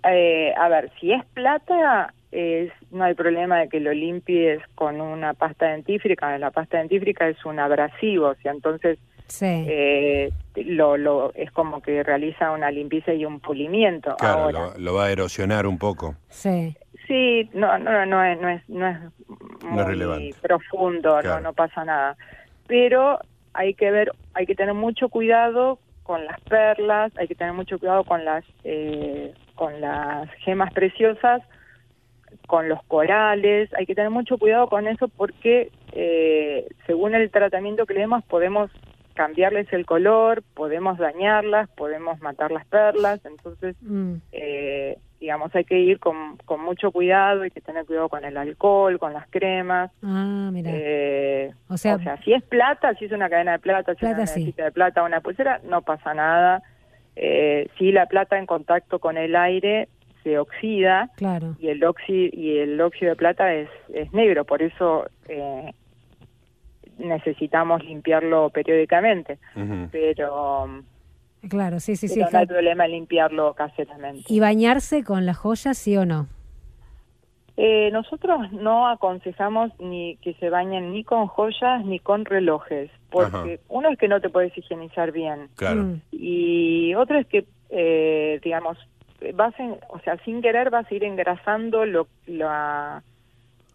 Eh, 0.04 0.54
a 0.58 0.68
ver, 0.68 0.92
si 1.00 1.12
es 1.12 1.24
plata, 1.34 2.14
es, 2.32 2.72
no 2.92 3.04
hay 3.04 3.14
problema 3.14 3.60
de 3.60 3.70
que 3.70 3.80
lo 3.80 3.94
limpies 3.94 4.62
con 4.76 5.00
una 5.00 5.34
pasta 5.34 5.68
dentífrica. 5.68 6.38
La 6.40 6.52
pasta 6.52 6.80
dentífrica 6.80 7.28
es 7.28 7.46
un 7.46 7.60
abrasivo, 7.60 8.30
o 8.30 8.36
sea, 8.36 8.52
entonces 8.52 8.98
Sí. 9.34 9.66
Eh, 9.68 10.32
lo, 10.58 10.96
lo, 10.96 11.34
es 11.34 11.50
como 11.50 11.82
que 11.82 12.04
realiza 12.04 12.52
una 12.52 12.70
limpieza 12.70 13.16
y 13.16 13.26
un 13.26 13.40
pulimiento. 13.40 14.16
Claro, 14.18 14.76
lo, 14.78 14.94
va 14.94 15.06
a 15.06 15.12
erosionar 15.12 15.66
un 15.66 15.80
poco. 15.80 16.14
Sí. 16.30 16.78
Sí, 17.08 17.50
no, 17.52 17.80
no, 17.80 18.06
no 18.06 18.24
es, 18.24 18.40
no 18.40 18.50
es, 18.50 18.70
no 18.70 18.88
es 18.88 19.98
muy 19.98 20.36
profundo, 20.40 21.20
no, 21.24 21.40
no 21.40 21.52
pasa 21.54 21.84
nada. 21.84 22.16
Pero 22.68 23.18
hay 23.54 23.74
que 23.74 23.90
ver, 23.90 24.12
hay 24.36 24.46
que 24.46 24.54
tener 24.54 24.76
mucho 24.76 25.10
cuidado 25.10 25.80
con 26.04 26.24
las 26.26 26.40
perlas, 26.42 27.12
hay 27.18 27.28
que 27.28 27.34
tener 27.34 27.54
mucho 27.54 27.80
cuidado 27.80 28.04
con 28.04 28.24
las, 28.24 28.46
eh, 28.64 29.34
con 29.56 29.82
las 29.82 30.30
gemas 30.46 30.72
preciosas, 30.74 31.42
con 32.46 32.70
los 32.70 32.84
corales, 32.84 33.74
hay 33.74 33.88
que 33.88 33.96
tener 33.96 34.12
mucho 34.12 34.38
cuidado 34.38 34.68
con 34.68 34.86
eso 34.86 35.08
porque 35.08 35.72
eh, 35.92 36.68
según 36.86 37.16
el 37.16 37.32
tratamiento 37.32 37.88
que 37.88 37.96
le 37.96 38.02
demos 38.02 38.24
podemos 38.26 38.70
cambiarles 39.14 39.72
el 39.74 39.86
color, 39.86 40.44
podemos 40.54 40.98
dañarlas, 40.98 41.70
podemos 41.70 42.20
matar 42.22 42.52
las 42.52 42.66
perlas, 42.66 43.24
entonces, 43.26 43.76
mm. 43.82 44.16
eh, 44.32 44.98
digamos, 45.20 45.56
hay 45.56 45.64
que 45.64 45.80
ir 45.80 46.00
con, 46.00 46.38
con, 46.46 46.62
mucho 46.62 46.92
cuidado, 46.92 47.44
hay 47.44 47.52
que 47.52 47.62
tener 47.62 47.86
cuidado 47.86 48.10
con 48.10 48.26
el 48.26 48.36
alcohol, 48.36 49.00
con 49.00 49.14
las 49.14 49.28
cremas. 49.30 49.92
Ah, 50.04 50.50
mira. 50.52 50.72
Eh, 50.74 51.52
o, 51.70 51.78
sea, 51.78 51.98
si 52.24 52.34
es 52.34 52.44
plata, 52.44 52.94
si 52.96 53.06
es 53.06 53.12
una 53.12 53.30
cadena 53.30 53.54
de 53.54 53.60
plata, 53.60 53.96
si 53.96 54.06
es 54.06 54.14
una 54.14 54.28
sí. 54.28 54.54
de 54.56 54.72
plata, 54.72 55.04
una 55.04 55.22
pulsera, 55.22 55.62
no 55.64 55.82
pasa 55.82 56.14
nada. 56.14 56.62
Eh, 57.16 57.70
si 57.78 57.92
la 57.92 58.08
plata 58.08 58.38
en 58.38 58.46
contacto 58.46 59.00
con 59.00 59.18
el 59.18 59.36
aire 59.36 59.88
se 60.24 60.40
oxida 60.40 61.10
claro. 61.16 61.56
y 61.60 61.68
el 61.68 61.84
óxido 61.84 62.30
y 62.34 62.58
el 62.58 62.82
óxido 62.82 63.12
de 63.12 63.16
plata 63.16 63.54
es, 63.54 63.70
es 63.94 64.12
negro, 64.14 64.46
por 64.46 64.62
eso 64.62 65.06
eh, 65.28 65.74
necesitamos 67.04 67.84
limpiarlo 67.84 68.50
periódicamente, 68.50 69.38
pero 69.92 70.68
claro, 71.48 71.80
sí, 71.80 71.96
sí, 71.96 72.08
sí, 72.08 72.20
no 72.20 72.38
hay 72.38 72.46
problema 72.46 72.86
en 72.86 72.92
limpiarlo 72.92 73.54
caseramente. 73.54 74.24
¿Y 74.28 74.40
bañarse 74.40 75.04
con 75.04 75.26
la 75.26 75.34
joya, 75.34 75.74
sí 75.74 75.98
o 75.98 76.06
no? 76.06 76.28
Eh, 77.56 77.92
nosotros 77.92 78.52
no 78.52 78.88
aconsejamos 78.88 79.72
ni 79.80 80.18
que 80.18 80.34
se 80.36 80.50
bañen 80.50 80.92
ni 80.92 81.04
con 81.04 81.28
joyas 81.28 81.86
ni 81.86 82.00
con 82.00 82.26
relojes, 82.26 82.90
porque 83.12 83.60
uno 83.70 83.90
es 83.90 84.00
que 84.00 84.08
no 84.08 84.20
te 84.20 84.30
puedes 84.30 84.58
higienizar 84.58 85.12
bien. 85.12 85.50
Claro. 85.56 85.84
Mm. 85.84 86.02
Y 86.12 86.96
otro 86.96 87.20
es 87.20 87.28
que, 87.28 87.46
eh, 87.70 88.40
digamos, 88.44 88.78
vas 89.36 89.54
o 89.90 90.00
sea, 90.00 90.18
sin 90.26 90.42
querer 90.42 90.72
vas 90.72 90.92
a 90.92 90.96
ir 90.96 91.04
engrasando 91.04 91.86
lo, 91.86 92.08
la, 92.26 93.04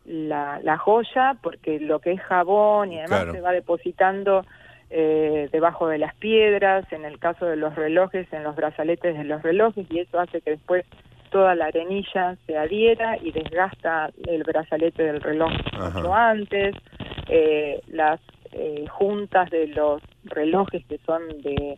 la, 0.09 0.79
joya, 0.79 1.37
porque 1.43 1.81
lo 1.81 2.01
que 2.01 2.13
es 2.13 2.21
jabón 2.21 2.93
y 2.93 2.99
además 3.01 3.35
se 3.35 3.41
va 3.41 3.53
depositando 3.53 4.45
eh, 4.91 5.49
debajo 5.53 5.87
de 5.89 5.99
las 5.99 6.15
piedras, 6.15 6.91
en 6.93 7.05
el 7.05 7.19
caso 7.19 7.47
de 7.47 7.57
los 7.57 7.75
relojes, 7.75 8.33
en 8.33 8.43
los 8.43 8.57
brazaletes 8.57 9.17
de 9.17 9.25
los 9.25 9.43
relojes, 9.43 9.87
y 9.91 10.01
eso 10.01 10.19
hace 10.19 10.41
que 10.41 10.53
después 10.53 10.85
toda 11.31 11.55
la 11.55 11.67
arenilla 11.67 12.37
se 12.47 12.57
adhiera 12.57 13.19
y 13.19 13.33
desgasta 13.33 14.11
el 14.27 14.43
brazalete 14.45 15.03
del 15.03 15.21
reloj 15.21 15.51
mucho 15.79 16.15
antes. 16.15 16.75
Eh, 17.29 17.83
las 17.89 18.21
eh, 18.53 18.87
juntas 18.89 19.51
de 19.51 19.67
los 19.69 20.01
relojes 20.25 20.85
que 20.87 20.99
son 21.05 21.21
de 21.43 21.77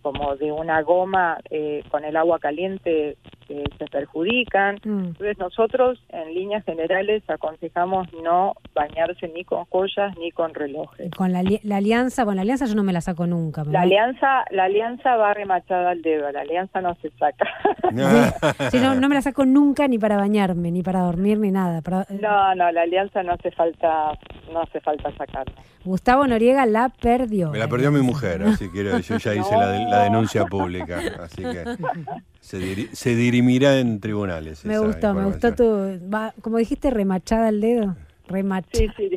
como 0.00 0.36
de 0.36 0.52
una 0.52 0.80
goma 0.82 1.38
eh, 1.50 1.82
con 1.90 2.04
el 2.04 2.16
agua 2.16 2.38
caliente 2.38 3.18
eh, 3.48 3.64
se 3.78 3.86
perjudican. 3.86 4.76
Mm. 4.84 5.06
Entonces 5.06 5.38
nosotros 5.38 6.02
en 6.08 6.34
líneas 6.34 6.64
generales 6.64 7.22
aconsejamos 7.28 8.08
no 8.22 8.54
bañarse 8.74 9.28
ni 9.28 9.44
con 9.44 9.64
joyas 9.66 10.16
ni 10.18 10.30
con 10.32 10.54
relojes. 10.54 11.10
Con 11.10 11.32
la, 11.32 11.40
alianza, 11.76 12.24
bueno, 12.24 12.36
la 12.36 12.42
alianza 12.42 12.66
yo 12.66 12.74
no 12.74 12.82
me 12.82 12.92
la 12.92 13.00
saco 13.00 13.26
nunca. 13.26 13.64
La 13.64 13.82
alianza, 13.82 14.44
la 14.50 14.64
alianza 14.64 15.16
va 15.16 15.34
remachada 15.34 15.90
al 15.90 16.02
dedo, 16.02 16.30
la 16.32 16.40
alianza 16.40 16.80
no 16.80 16.94
se 16.96 17.10
saca. 17.10 17.46
no, 17.92 18.94
no, 18.94 19.08
me 19.08 19.14
la 19.14 19.22
saco 19.22 19.44
nunca 19.44 19.88
ni 19.88 19.98
para 19.98 20.16
bañarme, 20.16 20.70
ni 20.70 20.82
para 20.82 21.00
dormir, 21.00 21.38
ni 21.38 21.50
nada. 21.50 21.78
Eh. 21.78 22.18
No, 22.20 22.54
no, 22.54 22.70
la 22.72 22.82
alianza 22.82 23.22
no 23.22 23.32
hace 23.32 23.50
falta, 23.50 24.12
no 24.52 24.62
hace 24.62 24.80
falta 24.80 25.10
sacarla. 25.16 25.54
Gustavo 25.84 26.26
Noriega 26.26 26.66
la 26.66 26.88
perdió. 26.88 27.50
Me 27.50 27.58
la 27.58 27.68
perdió 27.68 27.92
mi 27.92 28.00
mujer, 28.00 28.42
así 28.42 28.70
que 28.70 28.84
yo 28.84 28.98
ya 28.98 29.34
hice 29.34 29.56
la, 29.56 30.02
denuncia 30.02 30.44
pública, 30.46 31.00
así 31.22 31.42
que 31.42 31.64
se, 32.46 33.16
dirimirá 33.16 33.78
en 33.78 34.00
tribunales. 34.00 34.64
Me 34.64 34.78
gustó, 34.78 35.14
me 35.14 35.24
gustó 35.24 35.54
tu, 35.54 36.00
como 36.40 36.58
dijiste, 36.58 36.90
remachada 36.90 37.48
al 37.48 37.60
dedo. 37.60 37.96
Remachada, 38.28 38.72
sí, 38.72 38.88
sí, 38.96 39.10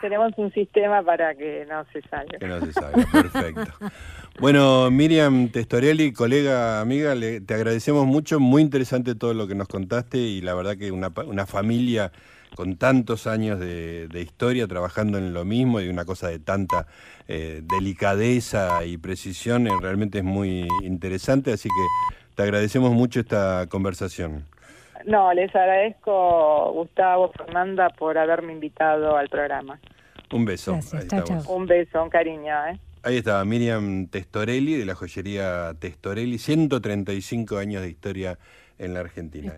Tenemos 0.00 0.32
un 0.36 0.52
sistema 0.52 1.02
para 1.02 1.34
que 1.34 1.66
no 1.68 1.84
se 1.92 2.02
salga. 2.02 2.38
Que 2.38 2.46
no 2.46 2.60
se 2.60 2.72
salga, 2.72 3.06
perfecto. 3.12 3.72
Bueno, 4.40 4.90
Miriam 4.90 5.48
Testorelli, 5.48 6.12
colega, 6.12 6.80
amiga, 6.80 7.14
te 7.14 7.54
agradecemos 7.54 8.06
mucho, 8.06 8.38
muy 8.38 8.62
interesante 8.62 9.14
todo 9.14 9.34
lo 9.34 9.48
que 9.48 9.54
nos 9.54 9.66
contaste 9.68 10.18
y 10.18 10.40
la 10.40 10.54
verdad 10.54 10.76
que 10.76 10.90
una, 10.92 11.12
una 11.26 11.46
familia 11.46 12.12
con 12.54 12.76
tantos 12.76 13.26
años 13.26 13.58
de, 13.60 14.08
historia 14.20 14.66
trabajando 14.66 15.18
en 15.18 15.32
lo 15.32 15.44
mismo 15.44 15.80
y 15.80 15.88
una 15.88 16.04
cosa 16.04 16.28
de 16.28 16.38
tanta 16.38 16.86
eh, 17.28 17.62
delicadeza 17.64 18.84
y 18.84 18.96
precisión, 18.96 19.66
eh, 19.66 19.70
realmente 19.80 20.18
es 20.18 20.24
muy 20.24 20.66
interesante, 20.82 21.52
así 21.52 21.68
que 21.68 22.16
te 22.36 22.42
agradecemos 22.42 22.92
mucho 22.92 23.20
esta 23.20 23.66
conversación. 23.68 24.44
No, 25.06 25.32
les 25.32 25.54
agradezco, 25.54 26.72
Gustavo, 26.72 27.32
Fernanda, 27.32 27.88
por 27.90 28.18
haberme 28.18 28.52
invitado 28.52 29.16
al 29.16 29.28
programa. 29.28 29.80
Un 30.32 30.44
beso. 30.44 30.78
Un 31.48 31.66
beso, 31.66 32.02
un 32.02 32.10
cariño. 32.10 32.52
¿eh? 32.68 32.78
Ahí 33.02 33.16
estaba 33.16 33.44
Miriam 33.44 34.08
Testorelli, 34.08 34.74
de 34.74 34.84
la 34.84 34.94
joyería 34.94 35.72
Testorelli, 35.78 36.38
135 36.38 37.56
años 37.56 37.82
de 37.82 37.88
historia 37.88 38.38
en 38.78 38.92
la 38.94 39.00
Argentina. 39.00 39.54